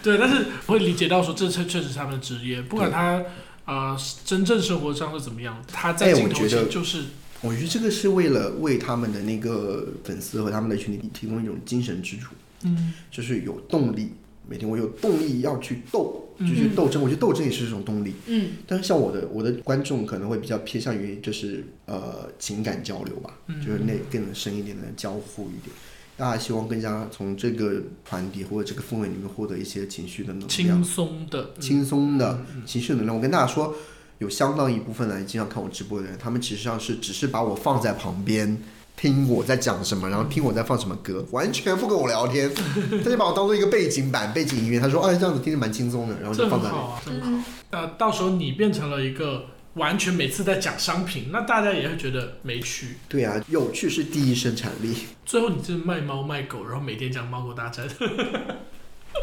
[0.02, 3.22] 对，但是我会理解到说这确确实是他们的职业，不管他
[3.66, 7.04] 呃真正生活上是怎么样，他在哎镜头我觉得前就是
[7.42, 12.30] 我觉得这个是为了为他们的那个粉丝和他们的群体提供一种精神支柱，
[12.63, 14.12] 嗯就是有动力。
[14.50, 17.04] 每天我有动力要去斗，嗯就去斗争。
[17.04, 18.13] 我觉得斗争也是一种动力。
[18.28, 25.76] 嗯，但是像我的我的观众可能会比较偏向于就是呃情感交流吧，嗯就是那更深一点的交互一点。
[26.15, 33.17] 大家希望更加从这个团体或者这个氛围里面获得一些情绪的能量轻，松的，嗯轻松的情绪能量。
[33.17, 33.76] 我跟大家说，
[34.20, 38.58] 有相当一部分来经常看我直播的人，他们其实上是只是把我放在旁边。
[38.98, 42.52] 听我在讲什么，然后听我在放什么歌，完全不跟我聊天，
[43.04, 44.80] 他就把我当做一个背景板、背景音乐。
[44.80, 46.78] 他说：“哎，这样子听着蛮轻松的。”然后就放在那里。
[46.78, 47.50] 很好啊，这很好。
[47.70, 52.98] 呃，到时候你变成了一个完全每次在讲商品，那大家也会觉得没趣。
[53.08, 54.96] 对啊，有趣是第一生产力。
[55.24, 57.88] 最后你是卖猫卖狗，然后每天讲猫狗大战，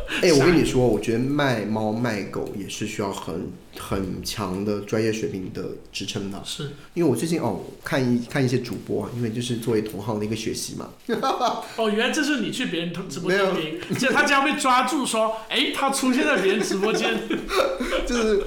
[0.23, 5.63] 哎、我跟你说，我觉得卖猫卖狗也是需要很很强的专业水平的
[5.93, 6.41] 支撑的。
[6.45, 6.71] 是。
[6.95, 10.91] 因为我最近哦看一看一些主播啊，因为就是作为同行的一个学习嘛，
[11.77, 17.21] 哦，原来这是你去别人直播间听，结果他将被抓住说，哎，他出现在别人直播间，
[18.07, 18.45] 就是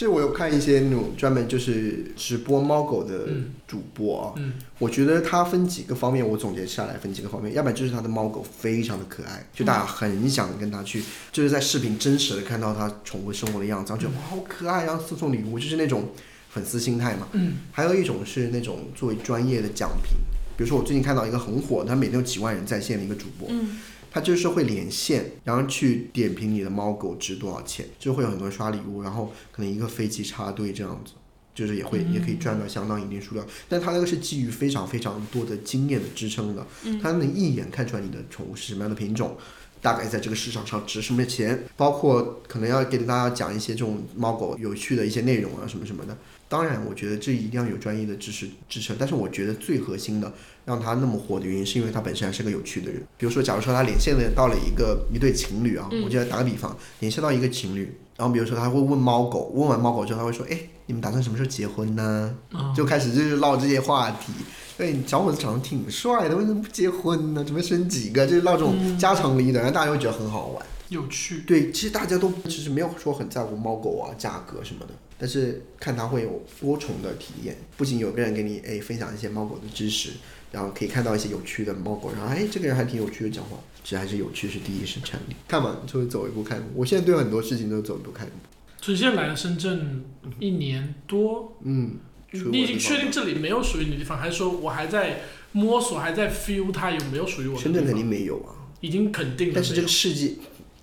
[0.00, 16.08] 就是我有看一些那种专门就是直播猫狗的嗯主播啊，嗯我觉得他分几个方面，我总结下来分几个方面，要不然就是他的猫狗非常的可爱，就大家很想跟他去，就是在视频真实的看到他宠物生活的样子，然后觉得哇好可爱，然后送送礼物，就是那种
[16.48, 17.28] 粉丝心态嘛。
[17.32, 17.58] 嗯。
[17.70, 20.16] 还有一种是那种作为专业的奖评，
[20.56, 23.76] 比如说我最近看到一个很火，他每天有几万人在线的一个主播，嗯，
[24.10, 31.12] 他就是会连线，然后去点评你的猫狗值多少钱，就会有很多人刷礼物，然后可能一个飞机插队这样子，
[31.54, 36.66] 就是也会、也可以赚到相当一定数量，但它那个是基于非常非常多的经验的支撑的，
[37.02, 39.36] 它能一眼看出来你的宠物是什么样的品种。
[39.80, 46.16] 大概在这个市场上值什么钱，包括可能要给大家讲一些这种猫狗有趣的一些内容啊，什么什么的。
[46.48, 48.96] 当然，我觉得这一定要有专业的知识支撑。
[48.98, 50.32] 但是我觉得最核心的，
[50.64, 53.00] 让他那么火的原因，是因为他本身还是个有趣的人。
[53.16, 62.36] 比如说，假如说他连线的到了一个一对情侣啊，我就来打个比方，连线到一个情侣，然后比如说他会问猫狗，问完猫狗之后，他会说，哎，你们打算什么时候结婚呢？
[62.52, 64.30] 嗯就开始就是唠这些话题。
[64.76, 67.42] 对，小伙子长得挺帅的，为什么不结婚呢？
[67.42, 68.26] 准备生几个？
[68.26, 70.66] 就是唠这种家长里短，然后大家会觉得很好玩。
[70.90, 80.10] 有趣，对，其实大家都其实没有说很在乎猫狗啊、价格什么的，但是看它会有多重的体验，不仅有个人给你哎分享一些猫狗的知识，
[80.52, 85.36] 然后可以看到一些有趣的猫狗，然后哎这个人还挺有趣的讲话，其实还是有趣是第一生产力。
[85.48, 86.66] 看嘛，就会走一步看一步。
[86.74, 88.36] 我现在对很多事情都走一步看一步。
[88.80, 90.04] 所以现在来了深圳
[90.38, 91.98] 一年多，嗯，
[92.32, 97.72] 你已经确定这里没有属于你的地方，还是说我还在摸索，还在 feel 它有没有属于我的地方？
[97.72, 100.34] 深圳肯定没有啊，已经肯定了，但是这个世界，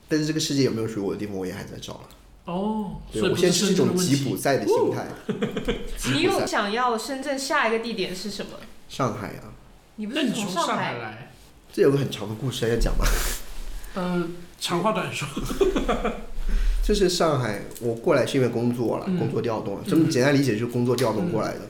[0.08, 2.10] 但是这个世界有没有属于我的地方，我也还在找了。
[2.46, 4.38] 哦，对，所以我现在是一种吉普。
[4.38, 5.08] 赛的心态。
[6.14, 8.52] 你有，想要深圳下一个地点是什么？
[8.88, 9.52] 上海啊，
[9.96, 11.34] 你不是那你从上上海来，
[11.72, 13.06] 这有个很长的故事要讲吗？
[13.96, 15.28] 嗯，长话短说，
[16.84, 19.18] 就是上海，我过来是因为工作了，嗯。
[19.18, 21.62] 工作调动了，这么简单理解就是工作调动过来的。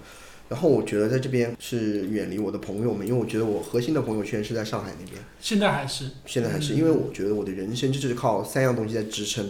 [0.50, 6.10] 然后我觉得在这边是远离我的朋友们，因为我觉得我核心的朋友圈是在上海那边，现在还是。
[6.26, 9.46] 现在还是因为我觉得我的人生就是靠三样东西在支撑：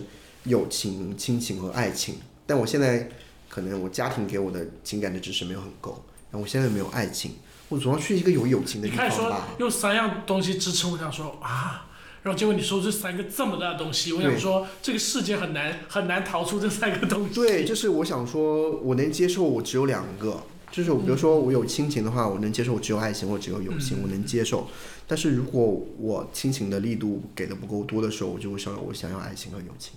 [0.45, 2.15] 友情、亲情和爱情。
[2.47, 3.09] 但我现在
[3.47, 7.33] 可能我家庭给我的情感的支持没有很够，然后我现在没有爱情，
[7.69, 9.47] 我总要去一个有友情的地你看说方吧。
[9.59, 11.87] 用三样东西支撑，我想说啊，
[12.23, 17.33] 然后结果你说这三个这么大的东西，我想说这个世界很难很难逃出这三个东西。
[17.33, 24.67] 对，就是我想说，我能接受我只有两个，就是比如说我有亲情的话，我能接受我只有爱情或只有友情，嗯我能接受。
[25.05, 29.93] 但是如果我亲情的力度给的不够多的时候，我就会想我想要爱情和友情。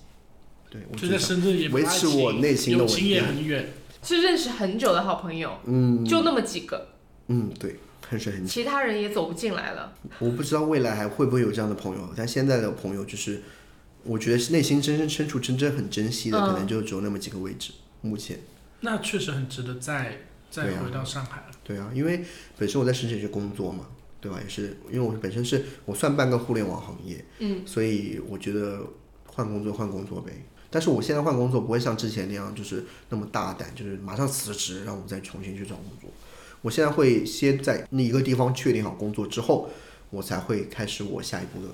[0.69, 3.73] 对，我就在深圳也维持我内心的稳友情也很远。
[4.03, 6.89] 是认识很久的好朋友，嗯就那么几个，
[7.33, 7.77] 嗯对，
[8.09, 8.49] 很深很久。
[8.49, 9.93] 其他人也走不进来了。
[10.19, 13.41] 我不知道未来还会不会有这样的朋友，但现在的朋友就是
[14.03, 17.73] 我觉得内心真正深处真正很珍惜的，嗯可能就只有那么几个位置。
[18.03, 18.41] 目前，
[18.81, 20.19] 那确实很值得再
[20.51, 21.47] 再回到上海了。
[21.63, 22.25] 对啊，因为
[22.59, 23.87] 本身我在深圳也是工作嘛，
[24.21, 24.41] 对吧？
[24.43, 28.81] 也是因为我本身是我算半个互联网行业，嗯，所以我觉得
[29.27, 30.33] 换工作换工作呗。
[30.73, 36.09] 但是我现在换工作不会像之前那样，就是那么大胆，就是马上辞职，让我再重新去找工作。
[36.63, 39.69] 我现在会先在那一个地方确定好工作之后，
[40.11, 41.69] 我才会开始我下一步的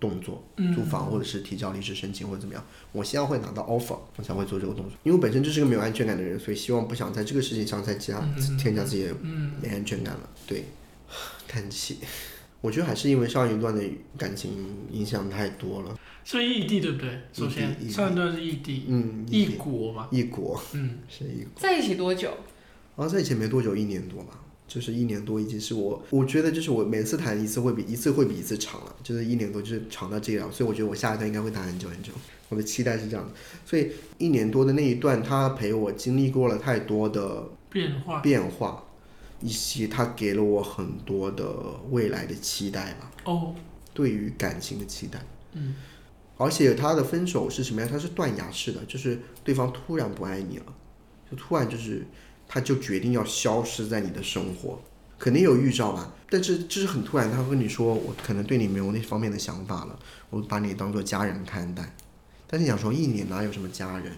[0.00, 0.42] 动作，
[0.74, 2.64] 租房或者是提交离职申请或者怎么样。
[2.90, 4.92] 我先要会拿到 offer，我才会做这个动作。
[5.04, 8.20] 因为我本身就是个没有安全感的人，所以希望不想在这个事情上再加
[8.58, 9.14] 添加自己的
[9.60, 10.28] 没安全感了。
[10.46, 10.64] 对，
[11.46, 11.98] 叹气。
[12.60, 13.82] 我觉得还是因为上一段的
[14.16, 14.52] 感情
[14.92, 15.98] 影响太多了。
[16.24, 17.10] 所以异地对不对？
[17.32, 21.50] 首异先上一段是异地，嗯，异国嘛，异国嗯，是异国。
[21.56, 22.30] 在一起多久？
[22.96, 24.38] 然后在以前没多久，一年多吧，
[24.68, 32.12] 就是一年多已经是我，我觉得就是我每次谈一次会比一次会比一次长了，就是一年多就是长到这样，所以我觉得我下一段应该会谈很久很久，
[32.48, 33.32] 我的期待是这样的。
[33.64, 38.84] 所以一年多的那一段，他陪我经历过了太多的变化，变化，
[39.40, 41.50] 以及他给了我很多的
[41.90, 43.54] 未来的期待吧，哦，
[43.94, 45.18] 对于感情的期待。
[45.54, 45.74] 嗯，
[46.36, 47.90] 而且他的分手是什么样？
[47.90, 50.64] 他是断崖式的，就是对方突然不爱你了，
[51.30, 52.06] 就突然就是
[52.54, 54.78] 他就决定要消失在你的生活，
[55.18, 56.12] 肯定有预兆吧？
[56.28, 59.98] 但是就是很突然，他会跟你说，我可能对你没有那方面的想法了，
[60.28, 61.94] 我把你当做家人看待。
[62.46, 64.12] 但是你想说，一年哪有什么家人？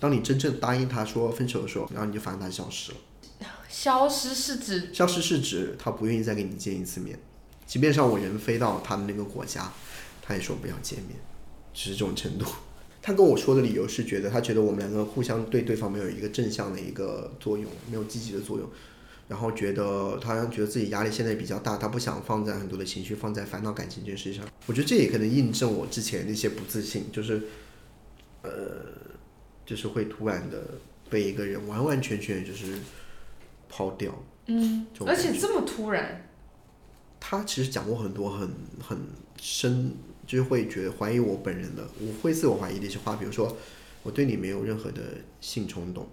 [0.00, 2.98] 当你真正答应他说分手的时候，然后你就发现他消失了。
[3.70, 7.16] 消失是指消失是指他不愿意再跟你见一次面，
[7.66, 9.72] 即便上我人飞到他的那个国家，
[10.20, 11.16] 他也说不要见面，
[11.72, 12.46] 只是这种程度。
[13.06, 18.68] 他跟我说的理由是觉得他觉得我们两个互相对对方没有一个正向的一个作用，没有积极的作用，
[19.28, 24.44] 然后觉得他觉得自己压力现在比较大，他不想放在很多的情绪放在烦恼感情这件事情上。
[24.66, 27.42] 我觉得这也可能印证我之前那些不自信，就是
[28.42, 28.50] 呃，
[29.64, 30.60] 就是会突然的
[31.08, 32.76] 被一个人完完全全就是
[33.68, 34.12] 抛掉。
[34.48, 36.28] 嗯而且这么突然，
[37.20, 38.50] 他其实讲过很多很
[38.80, 38.98] 很
[39.40, 39.94] 深，
[40.26, 43.56] 就是会觉得怀疑我本人的，我会自我怀疑的一些话，比如说
[44.02, 45.00] 我对你没有任何的
[45.40, 46.08] 性冲动，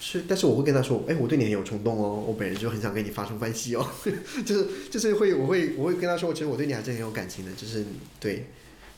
[0.00, 3.86] 是，但是我会跟他说，哎，我对你很有冲动哦，我本人就很想跟你发生关系哦，
[4.46, 7.84] 就是就是会我会我会跟他说，其实我对你还是很有感情的，就是
[8.18, 8.46] 对，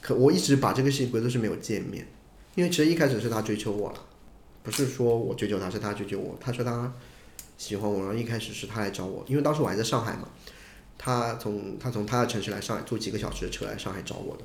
[0.00, 2.06] 可我一直把这个事情归都是没有见面，
[2.54, 4.06] 因为其实一开始是他追求我了，
[4.62, 6.92] 不是说我追求他，是他追求我，他说他
[7.58, 10.28] 喜欢我，然后一开始是他来找我，因为当时我还在上海嘛。
[11.02, 14.44] 他从他从他的城市来上海，坐几个小时的车来上海找我的，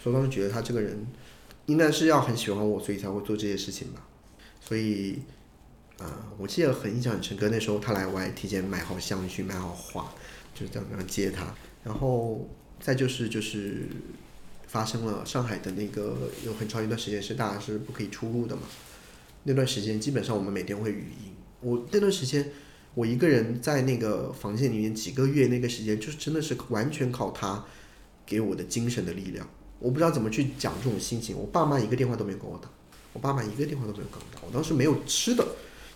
[0.00, 1.04] 所以当时觉得他这个人
[1.66, 4.06] 应该是要很喜欢我，所以才会做这些事情吧。
[4.60, 5.18] 所以，
[5.98, 10.14] 啊、我记得很印象很深刻，那时候他来我还提前买好香薰，买好花，
[10.54, 11.52] 就是这样这样接他。
[11.82, 13.88] 然后再就是就是
[14.68, 18.62] 发生了上海的那个有很长一段时间是大家是不可以出入的嘛，
[19.42, 22.48] 那段时间基本上我们每天会语音，我那段时间。
[22.94, 27.64] 我一个人在那个房间里面几个月，那个时间就是真的是完全靠他
[28.26, 29.48] 给我的精神的力量。
[29.78, 31.36] 我不知道怎么去讲这种心情。
[31.36, 32.68] 我爸妈一个电话都没有给我打，
[33.12, 34.40] 我爸妈一个电话都没有给我打。
[34.46, 35.46] 我当时没有吃的，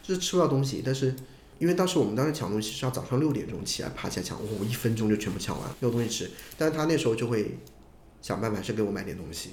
[0.03, 0.83] 就是吃不到东西。
[0.85, 1.15] 但是
[1.59, 6.31] 因为当时我们当时抢东西是要早上六点钟起来爬起来抢，我一分钟就全部抢完，没有东西吃。
[6.57, 7.59] 但是他那时候就会
[8.23, 9.51] 想办法是给我买点东西。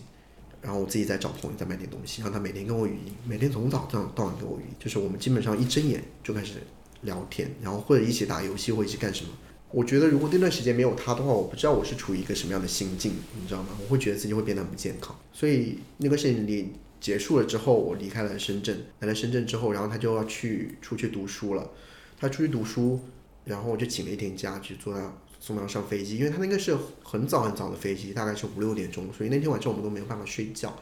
[0.62, 6.62] 然后我自己再找朋友再买点东西，让他每天跟我语音，每天从早到到晚跟我语音，就是我们基本上一睁眼就开始
[7.02, 9.32] 聊天，然后或者一起打游戏或一起干什么。
[9.72, 13.70] 我觉得如果那段时间没有他的话，我不知道我是处于一个什么样的心境，你知道吗？
[13.82, 15.18] 我会觉得自己会变得很不健康。
[15.32, 21.72] 所以那个事情里结束了之后，我离开了深圳，来了深圳之后，然后他就要去出去读书了。
[22.20, 23.00] 他出去读书，
[23.46, 30.78] 然后我就请了一天假去坐他送他上飞机，因为他那个是很早很早的飞机，大概是五六点钟，所以那天晚上我们都没有办法睡觉。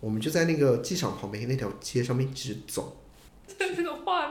[0.00, 2.96] 我们就在那个机场旁边那条街上面一直走。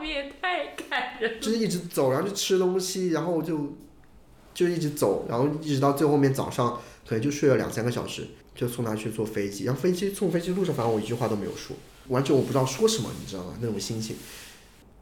[0.00, 1.38] 画面太感人了。
[1.40, 3.76] 就是一直走，然后就吃东西，然后就
[4.54, 9.64] 就一直走，然后一直到最后面早上可能就睡了两三个小时，就送他去坐飞机。
[9.64, 11.76] 然后飞机送飞机路上，反正我一句话都没有说，
[12.08, 13.54] 完全我不知道说什么，你知道吗？
[13.60, 14.16] 那种心情，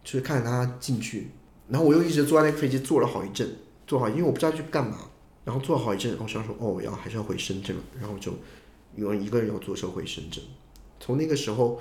[0.05, 1.29] 就是看着他进去，
[1.69, 3.49] 然后我又一直坐在那个飞机坐了好一阵，
[3.87, 5.11] 坐好，因为我不知道去干嘛，
[5.45, 8.33] 然后坐好一阵，我想说哦，我要还是要回深圳了，然后就
[8.97, 10.43] 有人一个人要坐车回深圳。
[11.01, 11.81] 从那个时候，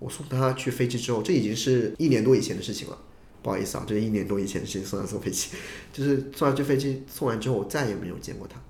[0.00, 2.98] 我送他去飞机之后，这已经是一年多以前的事情了。
[3.42, 5.48] 不好意思啊，这是一年多以前的事情，送他坐飞机，
[5.94, 8.60] 就是送他去飞机送完之后，我再也没有见过他，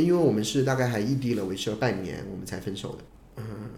[0.00, 2.98] 因为我们是大概还异地了维持了半年，我们才分手的，
[3.38, 3.70] 嗯，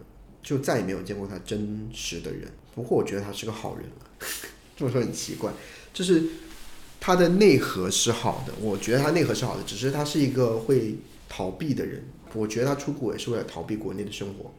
[0.42, 2.50] 就再也没有见过他真实的人。
[2.74, 4.26] 不过我觉得他是个好人了，
[4.76, 5.50] 这么说很奇怪，
[5.94, 6.22] 就是
[7.00, 10.96] 他的内核是好的，我觉得他内核是好的，只是他是一个会
[11.30, 12.04] 逃避的人，
[12.34, 14.52] 我觉得他出国也是为了逃避国内的生活，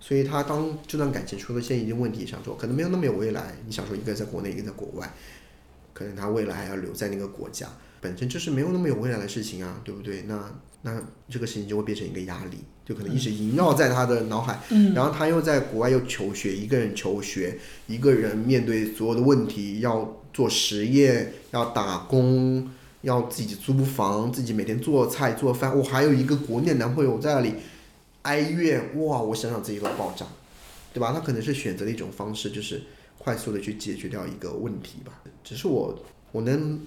[0.00, 3.54] 所以他当这段感情出了现一定问题，想说可能没有那么有未来。
[3.66, 5.12] 你想说一个在国内，一个在国外，
[5.92, 7.68] 可能他未来还要留在那个国家，
[8.00, 10.22] 本身就是没有那么有未来的事情啊，对不对？
[10.22, 10.50] 那
[10.82, 14.58] 那这个事情就会变成一个压力，就可能一直萦绕在他的脑海。
[14.70, 22.70] 嗯，然后他又在国外又求学，一个人求学，一个人面对所有的问题，要做实验，要打工，
[23.02, 25.76] 要自己租房，自己每天做菜做饭。
[25.76, 27.52] 我还有一个国内男朋友在那里
[28.22, 29.20] 哀怨，哇！
[29.22, 30.26] 我想想自己都爆炸，
[30.92, 31.12] 对吧？
[31.12, 32.82] 他可能是选择了一种方式，就是
[33.18, 35.22] 快速的去解决掉一个问题吧。
[35.42, 35.98] 只是我
[36.32, 36.80] 我能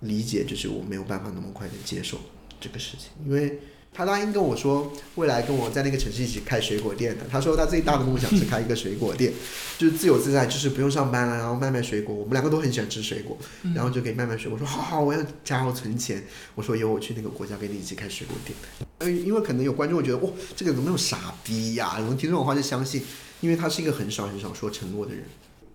[0.00, 2.18] 理解，就是我没有办法那么快的接受
[2.60, 3.58] 这个事情，因为。
[3.96, 7.24] 他答应跟我说，未来跟我在那个城市一起开水果店的。
[7.30, 9.32] 他说他最大的梦想是开一个水果店，
[9.78, 12.14] 就是自由自在，就是不用上班了，然后卖卖水果。
[12.14, 13.38] 我们两个都很喜欢吃水果，
[13.74, 14.58] 然后就可以卖卖水果。
[14.58, 16.22] 我说好好，我要加油存钱。
[16.54, 18.54] 我说有我去那个国家跟你一起开水果店。
[18.98, 21.94] 呃，因为可能有观众会觉得，哇，这个怎么那么傻逼呀？
[21.96, 23.02] 我们听这种话就相信，
[23.40, 25.24] 因为他是一个很少很少说承诺的人。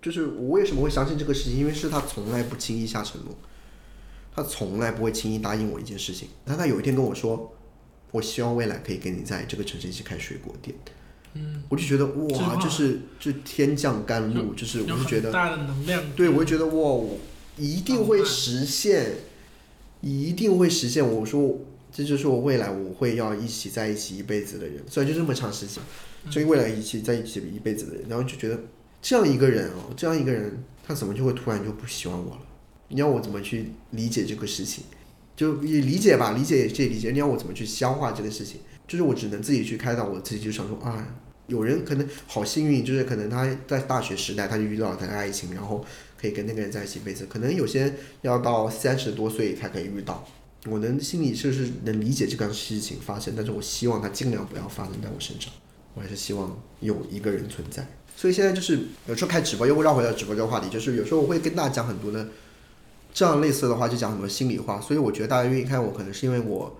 [0.00, 1.58] 就是我为什么会相信这个事情？
[1.58, 3.36] 因为是他从来不轻易下承诺，
[4.32, 6.28] 他从来不会轻易答应我一件事情。
[6.44, 7.52] 但他有一天跟我说。
[8.12, 10.76] 我希望未来可以跟你在这个城市一起开水果店。
[11.34, 16.04] 嗯，我就觉得哇，就是就天降甘露，就是我就觉得大的能量。
[16.14, 17.18] 对，我就觉得哇，我
[17.56, 19.14] 一定会实现，
[20.02, 21.02] 一定会实现。
[21.06, 21.58] 我说
[21.90, 25.82] 这就是我未来我会要一起在一起一辈子的人，虽然就这么长时间，
[26.30, 28.60] 所以未来一起在一起一辈子的人，然后就觉得
[29.00, 32.40] 这样一个人哦，这样一个人，他怎么就会突然就不喜欢我了？
[32.88, 34.84] 你要我怎么去理解这个事情？
[35.42, 37.10] 就也理解吧，理解也可以理解。
[37.10, 38.60] 你要我怎么去消化这个事情？
[38.86, 41.04] 就是我只能自己去开导我自己，就想说啊，
[41.48, 45.84] 有人可能好幸运，就是可能他在大学时代他就遇到了他的爱情，然后
[46.20, 47.26] 可以跟那个人在一起一辈子。
[47.28, 50.24] 可能有些要到三十多岁才可以遇到。
[50.66, 55.52] 我能心里就是能理解这个事情发生，但是我希望它尽量不要发生在我身上。
[55.94, 57.84] 我还是希望有一个人存在。
[58.16, 58.78] 所以现在就是
[59.08, 62.28] 有时候开直播，又会绕回到直播这个话题，就是有时候我会跟大家讲很多的。
[63.12, 66.78] 这样类似的话就讲很多心里话，所以我觉得大家愿意看我，可能是因为我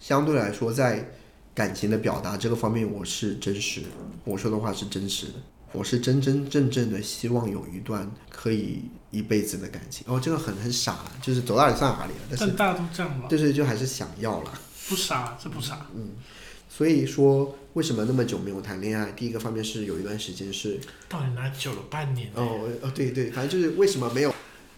[0.00, 1.10] 相对来说在
[1.54, 3.88] 感情的表达这个方面我是真实的，
[4.24, 5.34] 我说的话是真实的，
[5.72, 10.06] 我是真真正正的希望有一段可以一辈子的感情。
[10.08, 12.20] 哦，这个很很傻，就是走到哪算哪里了。
[12.30, 13.28] 但是大家都这样吗？
[13.28, 14.52] 就是就还是想要了。
[14.88, 15.86] 不傻，这不傻。
[15.94, 16.12] 嗯，
[16.68, 19.12] 所以说为什么那么久没有谈恋爱？
[19.12, 20.80] 第一个方面是有一段时间是
[21.10, 22.30] 到底哪久了半年？
[22.34, 24.34] 哦哦对对，反正就是为什么没有。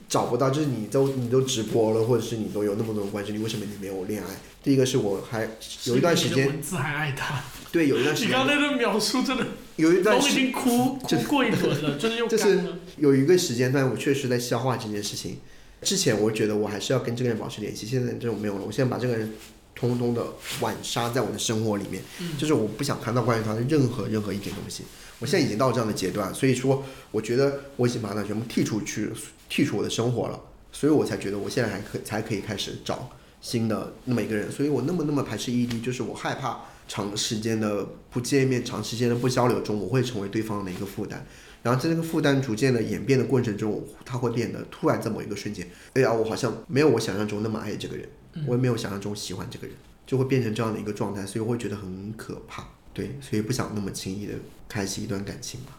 [0.08, 4.28] 找不到，就是你都你都直播了，或者是你都有那么多关系，你为什么你没有恋爱？
[4.62, 5.48] 第一个是我还
[5.84, 9.46] 有一段时间，文字还爱他，对，有一段时间，你刚那段描述真的，
[9.76, 12.60] 有一段我已经哭哭过一轮了，就是又就是
[12.96, 15.38] 有一个时间段，我确实在消化这件事情。
[15.82, 19.34] 之前我觉得我还是要跟这个人保持联系，现在这种没有了，我现在把这个人
[19.74, 20.24] 通通的
[20.60, 22.02] 晚杀在我的生活里面，
[22.38, 24.84] 就是我不想看到关于他的任何任何一点东西。
[25.18, 29.10] 我现在已经到这样的阶段，所以说我觉得我已经把他全部剔出去。
[29.50, 30.40] 剔除我的生活了，
[30.72, 41.24] 所以我才觉得我现在还可才可以开始找新的那么一个人，所以我那么那么排斥异地，就是我害怕长时间的不见面、长时间的不交流中，我会成为对方的一个负担。
[41.62, 48.06] 然后在这个负担逐渐的演变的过程中，他会变得突然在某一个瞬间，哎呀，我好像没有我想象中那么爱这个人，
[48.46, 49.74] 我也没有想象中喜欢这个人，
[50.06, 52.68] 就会变成这样的一个状态，所以我会觉得很可怕。
[52.92, 54.34] 对，所以不想那么轻易的
[54.68, 55.78] 开启一段感情吧。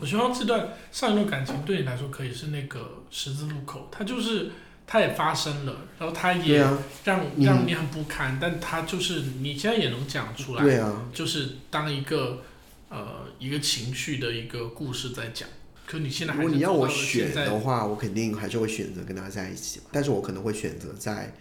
[0.00, 4.50] 我希望这段上一段感情对你来说可以是那个十字路口，它就是
[4.86, 6.58] 它也发生了，然后它也
[7.04, 12.42] 让让你很不堪，但它就是你现在也能讲出来，对啊，就是当一个
[12.88, 15.48] 呃一个情绪的一个故事在讲。
[15.86, 21.34] 可你现在如果你要我选的话，我肯定还是会选择跟他在一起，但是我可能会选择在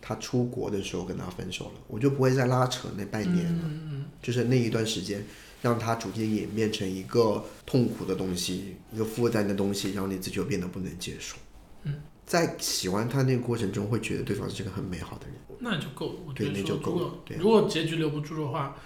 [0.00, 3.64] 他出国的时候跟他分手了，我就不会再拉扯那半年了，
[4.22, 5.22] 就是那一段时间。
[5.62, 11.36] 让它逐渐演变成一个痛苦的东西，一个负担的东西，然后你自己就变得不能接受。
[11.84, 11.94] 嗯，
[12.24, 16.20] 在喜欢他那个过程中，会觉得对方是个很美好的人，那就够了。
[16.26, 18.76] 我觉得说，如果如果结局留不住的话，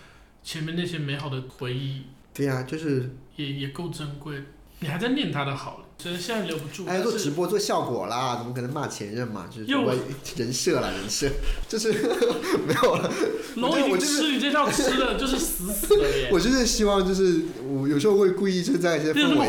[0.43, 2.03] 前面那些美好的回忆，
[2.33, 4.43] 对呀，就是也也够珍贵。
[4.81, 6.85] 你还在念他的好，只是现在留不住。
[6.87, 9.47] 哎，做直播做效果啦，怎么可能骂前任嘛？
[9.51, 9.95] 就是我
[10.37, 11.31] 人设啦，人设
[11.67, 11.93] 就是
[12.69, 13.11] 没有了。
[13.57, 16.29] 龙已经吃你这套吃的，就是死死的耶。
[16.33, 19.49] 我就是希望，就是我有时候会故意就在一些氛围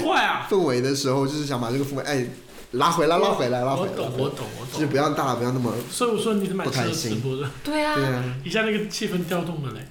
[0.49, 2.25] 氛围的时候，就是想把这个氛围哎
[2.71, 3.91] 拉回来，拉回来，拉回来。
[3.91, 4.73] 我懂，我懂，我懂。
[4.73, 5.73] 就是不要大，不要那么。
[5.91, 7.51] 所以我说你是蛮适合直播的。
[7.65, 7.95] 对啊。
[7.95, 8.23] 对啊。
[8.45, 9.85] 一下那个气氛调动了嘞。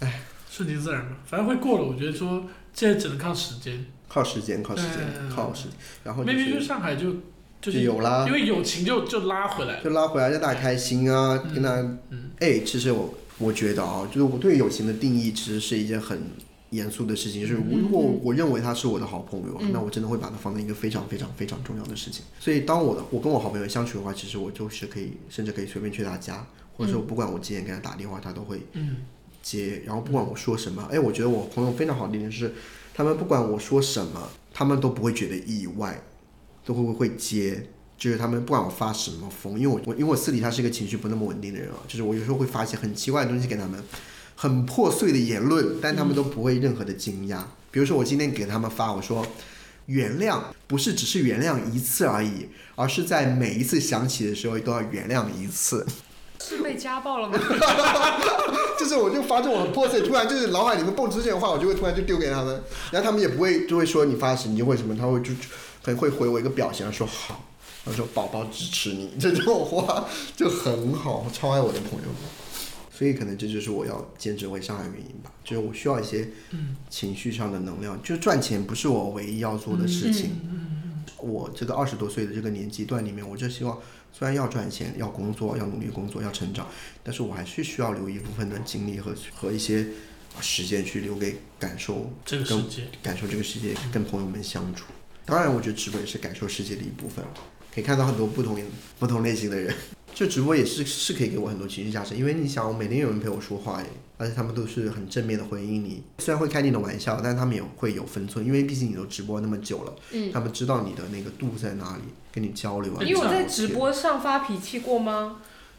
[0.00, 1.84] 哎，顺其自然嘛，反正会过了。
[1.84, 2.44] 我觉得说
[2.74, 3.86] 现在只能靠时间。
[4.12, 5.72] 靠时间，靠时间，靠时间，
[6.04, 6.24] 然后。
[6.24, 7.14] maybe 就上海就
[7.62, 11.98] 就是有啦，因为友情就就拉回来，就拉回来让大家开心啊，跟他，
[12.40, 16.20] 哎，其实我我觉得啊，就是我对友情的定义其实是一件很
[16.70, 22.24] 严肃的事情，就是如果我认为他是我的好朋友，那我真的会把他放在一个非常非常非常重要的事情。
[22.38, 26.46] 所以当我的我跟我好朋友相处的话，其实我就是可以，甚至可以随便去他家，
[26.76, 28.62] 或者说不管我几点给他打电话，他都会
[29.42, 29.82] 接。
[29.84, 32.54] 然后不管我说什么，哎，我觉得我朋友非常好的一点是，
[33.00, 35.98] 他们不管我说什么，他们都不会觉得意外，
[36.66, 37.66] 都会会接。
[37.96, 43.82] 就是他们不管我发什么疯，因为我我因为我私底下是一个情绪不那么稳定的人啊，就是我有时候会发一些很奇怪的东西给他们，
[44.36, 47.42] 很破碎的言论，但他们都不会任何的惊讶。
[47.70, 49.26] 比如说我今天给他们发，我说
[49.86, 55.86] 原谅不是只是原谅一次而已，而是在每一次想起的时候都要原谅一次。
[56.42, 57.38] 是被家暴了吗？
[58.78, 65.32] 就是我就发这种很破碎，突然就是脑海里面蹦出这些话，我就会突然就丢给他们，然后他们也不会就会说你发神经或什么，他会就
[65.82, 67.44] 很会回我一个表情，说好。
[67.82, 72.30] 他说：“宝宝支持你，这种话就很好，超爱我的朋友们。
[72.92, 76.28] 所以可能这就是我要兼职回上海原因吧，就是我需要一些
[76.90, 77.98] 情绪上的能量。
[78.02, 80.38] 就赚钱不是我唯一要做的事情。
[80.44, 80.66] 嗯
[81.16, 83.78] 我这个二十多岁的这个年纪段里面，我就希望
[84.12, 86.66] 虽然要赚钱、要工作、要努力工作、要成长，
[87.02, 89.86] 但是我还是需要留一部分的精力和和一些
[90.40, 94.84] 时间去留给感受这个世界，感受这个世界，跟朋友们相处。
[95.24, 97.24] 当然，我觉得直播也是感受世界的一部分。”
[97.72, 98.60] 可以看到很多不同
[98.98, 99.72] 不同类型的人，
[100.12, 103.80] 就直播也是是可以给我很多情绪价值，因为你想，我每天有人陪我说话，
[104.20, 112.92] 而且他们都是很正面的回应你，虽然会开你的玩笑，但是他们也会有分寸，因为毕竟你都直播那么久了，嗯，他们知道你的那个度在哪里，跟你交流。
[113.00, 115.38] 你有在直播上发脾气过吗？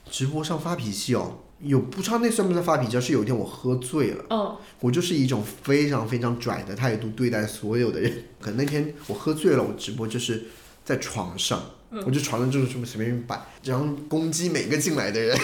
[0.09, 2.99] 直播上发脾气哦，有不知道那算不算发脾气？
[2.99, 8.11] 是有一天我喝醉了，嗯，我就是一种非常非常拽的态度对待所有的人。
[8.39, 10.45] 可能那天我喝醉了，我直播就是
[10.83, 11.61] 在床上。
[12.05, 15.37] 我就床上就是这么随便摆，然后攻击每个进来的人，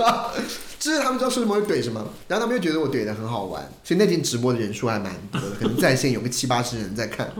[0.80, 7.30] 就是他们知道说什么会怼什么，然后他们又觉得我怼的很好玩，所以那天直播的人数还蛮多的，可能在线有个七八十人在看，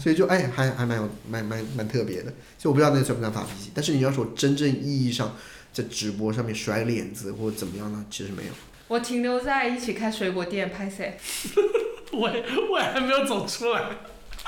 [0.00, 5.36] 所以就哎还还蛮有蛮蛮蛮特别的，所以我不知道那算不算发脾气，但是你要说真正意义上
[5.72, 8.04] 在直播上面甩脸子或者怎么样呢？
[8.10, 8.52] 其实没有。
[8.88, 11.04] 我停留在一起开水果店拍摄，
[12.12, 12.30] 我
[12.70, 13.82] 我还没有走出来。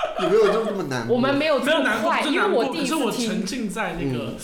[0.20, 4.34] 你没有这么难我们没有这么快，因为我第一次我沉浸在那个，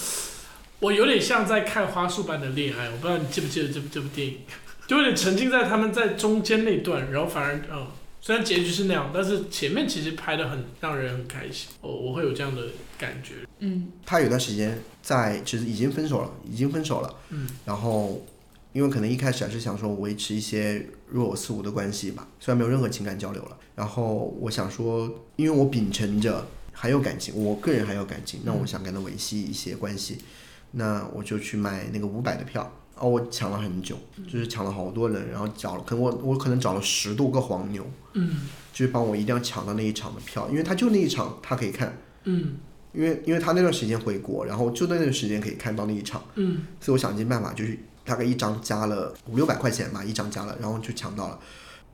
[0.80, 2.90] 我有点像在看花束般的恋爱。
[2.90, 4.38] 我不知道你记不记得这部这部电影，
[4.86, 7.86] 就有点沉浸在他们在中间那段，然后反而嗯，
[8.20, 11.68] 虽然结局是那样，但是前面其实拍的很让人很开心。
[11.80, 12.62] 我我会有这样的
[12.98, 13.34] 感觉。
[13.60, 17.14] 嗯，他有段时间在其实已经分手了，已经分手了。
[17.30, 18.24] 嗯，然后。
[18.72, 23.56] 因为可能一开始还是想说维持一些若有似无的关系吧，虽然没有任何情感交流了。
[23.74, 30.18] 然后我想说，因为我秉承着还有感情，我个人还有感情，那我想跟他维系一些关系，
[30.72, 32.70] 那我就去买那个五百的票。
[32.96, 33.96] 哦，我抢了很久，
[34.30, 38.42] 就是抢了好多人，然后找了，可能我我可能找了十多个黄牛，嗯，
[38.74, 42.58] 就是帮我一定要抢到那一场的票，因为他就那一场他可以看，嗯，
[42.92, 47.78] 因为因为他那段时间回国，然后就在那段时间可以看到那一场，嗯，所以我想尽办法就是。
[48.04, 51.38] 大概一张加了五六百块钱吧，一张加了，然后就抢到了，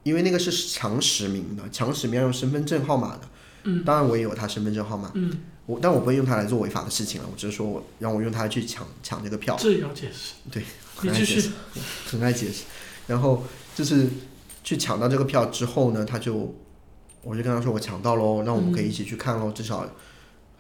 [0.03, 3.21] 因为那个是强实名的，强实名要用身份证号码的。
[3.65, 5.11] 嗯，当然我也有他身份证号码。
[5.15, 9.57] 嗯，我但我不会用它来做违法的事情了，我只是说我让我用它去抢抢这个票。
[9.59, 10.35] 这也要解释。
[10.51, 10.63] 对，
[10.95, 11.51] 很爱解释，
[12.07, 12.65] 很爱解释。
[13.09, 13.45] 然后
[13.75, 14.09] 就是
[14.63, 16.55] 去抢到这个票之后呢，他就
[17.23, 19.87] 我就跟他说我抢到喽，那我们可以一起去看喽，至少。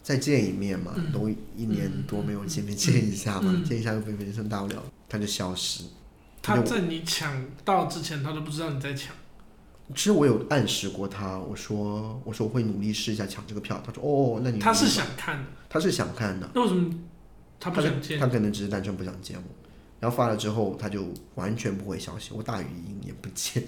[0.06, 5.82] 再见一面嘛，都一年多没有见面，见一下嘛，见一下又没没什么大不了，他就消失。
[6.40, 9.12] 他在你抢到之前，他都不知道你在抢。
[9.88, 13.82] 其实我有暗示过他，我说我说我会努力试一下抢这个票。
[13.84, 16.48] 他说哦，那你他是想看的，他是想看的。
[16.54, 16.88] 那为什么
[17.58, 18.20] 他不想见？
[18.20, 19.42] 他可能只是单纯不想见我。
[19.98, 21.04] 然后发了之后，他就
[21.34, 23.60] 完全不回消息，我打语音也不见。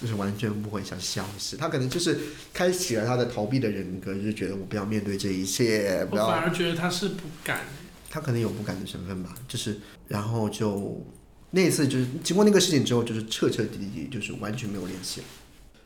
[0.00, 2.18] 就是完全不会想消失，他可能就是
[2.52, 6.06] 开启了他的逃避的人格，就是觉得我不要面对这一切。
[6.10, 7.60] 我反而觉得他是不敢，
[8.08, 9.34] 他可能有不敢的成分吧。
[9.48, 11.04] 就是然后就
[11.50, 15.26] 那一次就是经过那个事情之后，就是彻彻底底就是完全没有联系了。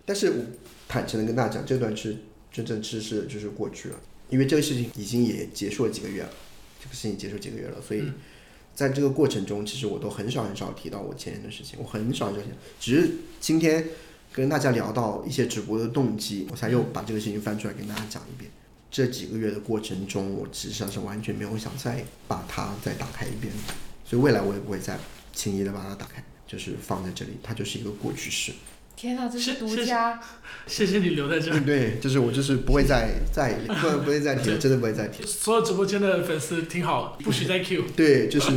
[0.05, 0.45] 但是我
[0.89, 2.17] 坦诚的跟大家讲，这段是
[2.53, 3.97] 真正知识就是过去了，
[4.31, 6.31] 因为这个事情已经也结束了几个月了，
[6.83, 8.05] 这个事情结束几个月了，所以。
[8.75, 12.43] 在这个过程中，其实我都很少很少提到我前任的事情，我很少很少，
[12.81, 13.11] 只是
[13.41, 13.85] 今天
[14.33, 18.51] 跟大家聊到一些直播的动机，我才又把这个事情翻出来跟大家讲一遍。
[18.91, 23.53] 这几个月的过程中，我实际上是完全没有想再把它再打开一遍，
[24.05, 24.99] 所以未来我也不会再
[25.33, 28.53] 轻易的把它打开，就是放在这里，它就是一个过去式。
[28.97, 30.21] 天哪，这是独家！
[30.67, 31.65] 谢谢你留在这里。
[31.65, 35.25] 对，就是我，就是不会再 再不不会再提了，真的不会再提。
[35.27, 37.85] 所有直播间的粉丝挺好，不许再 Q。
[37.97, 38.53] 对，就是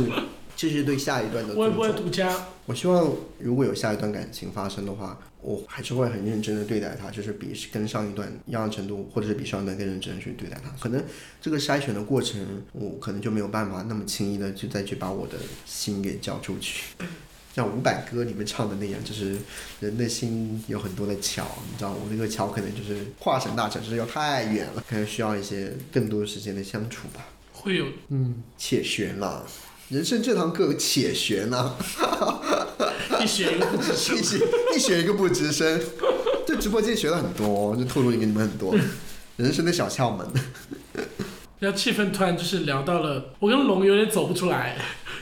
[0.56, 1.92] 这是对下一段的我也不会。
[1.92, 2.46] 独家。
[2.66, 10.70] 我希望如果有下一段感情发生的话，我还是会很认真的对待他，就是比跟上一段一样的程度，或者是比上一段更认真的去对待他。
[10.80, 11.02] 可能
[11.40, 12.40] 这个筛选的过程，
[12.72, 15.34] 我可能就没有办法那么轻易的就再去把我的
[15.64, 16.94] 心给交出去。
[17.54, 19.36] 像伍佰歌里面唱的那样，就是
[19.80, 27.26] 人的心有很多的桥，你知道，我那个桥可能就是跨省大城市要太远了，可能需要一些更多时间的相处吧。
[27.52, 29.42] 会有嗯且悬啦，
[29.88, 31.74] 人生这堂课且悬呐、
[33.20, 34.22] 一学一个不吱声 一。
[34.22, 34.38] 学
[34.76, 35.80] 一学一个不吱声。
[36.46, 38.74] 这直播间学了很多，就透露给你们很多
[39.36, 40.26] 人生的小窍门。
[41.58, 44.76] 然后气氛突然就是聊到了，我跟龙有点走不出来，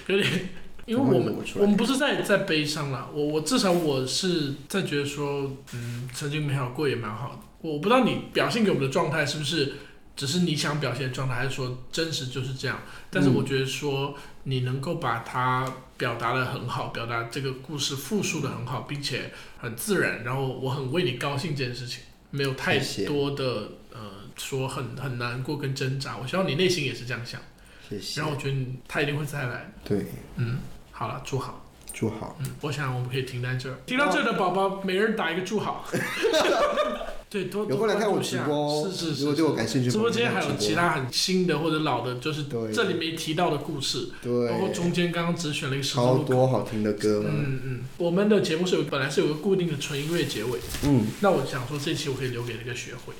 [0.06, 0.50] 有点，
[0.86, 7.38] 因为我们我们不是在在悲伤了，我我至少我是在觉得说，嗯，曾经美好过也蛮好的。
[7.60, 9.74] 我不知道你表现给我们的状态是不是
[10.14, 12.80] 只是你想表现的状态，还是说真实就是这样？
[13.10, 14.14] 但是我觉得说
[14.44, 23.98] 你能够把它表达的很好，表达这个故事复述的很好，并且很自然，然后我很为你高兴这件事情，没有太多的呃
[24.36, 26.16] 说很很难过跟挣扎。
[26.16, 27.40] 我希望你内心也是这样想，
[27.88, 28.28] 谢谢然。
[28.28, 29.72] 后我觉得你他一定会再来。
[29.84, 30.06] 对，
[30.36, 30.58] 嗯，
[30.98, 31.62] 好了，祝好。
[31.92, 32.36] 祝好。
[32.40, 33.76] 嗯，我想我们可以停在这儿。
[33.84, 35.84] 听到这儿的宝宝，每人打一个祝好。
[37.28, 39.22] 对，多有空来看我直播哦，是是是。
[39.24, 46.24] 如果对我感兴趣，直播间还有其他很新的或者老的，就是对这里没提到的故事，对包括对，中间刚刚只选了一个十字超路口。
[46.24, 47.24] 多好听的歌。
[47.26, 53.12] 嗯嗯，我们的节目是有本来是有个固定的纯音乐结尾，嗯，那我想说这期我可以留给那个学会，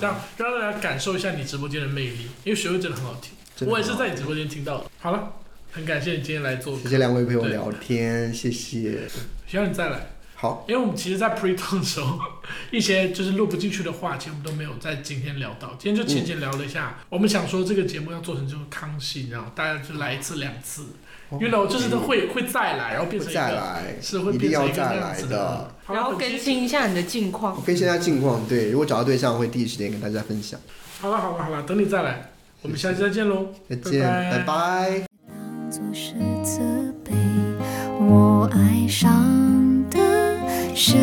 [0.00, 4.90] 让让大家感受一下你直播间的魅力，因为学会真的很好听，我也是在你直播间听到的。
[4.98, 5.32] 好了，
[5.74, 9.00] 很感谢你今天来做客，谢谢两位陪我聊天，谢谢。
[9.44, 10.06] 希望你再来。
[10.36, 12.16] 好，因为我们其实，在 pre talk 的时候，
[12.70, 15.74] 一些就是录不进去的话，其实我们都没有在今天聊到。
[15.76, 20.84] 今天就浅浅聊了一下，我们想说这个节目要做成就是康熙，你知道吗，大家就来一次两次，
[21.32, 25.70] 因为我，就是都会会再来，然后变成一个再来，是会一定要变成一个那再来样子的。。
[25.88, 26.38] 然后更。
[26.38, 30.60] 新一下你的近况更新一下近况，对，如果找到对象，会第一时间跟大家分享。
[31.00, 32.30] 好了好了好了，等你再来，
[32.62, 35.13] 我们下期再见喽，再见，拜拜
[35.74, 36.12] 作是
[36.44, 36.62] 责
[37.02, 37.12] 备，
[37.98, 39.10] 我爱上
[39.90, 39.98] 的
[40.72, 40.94] 是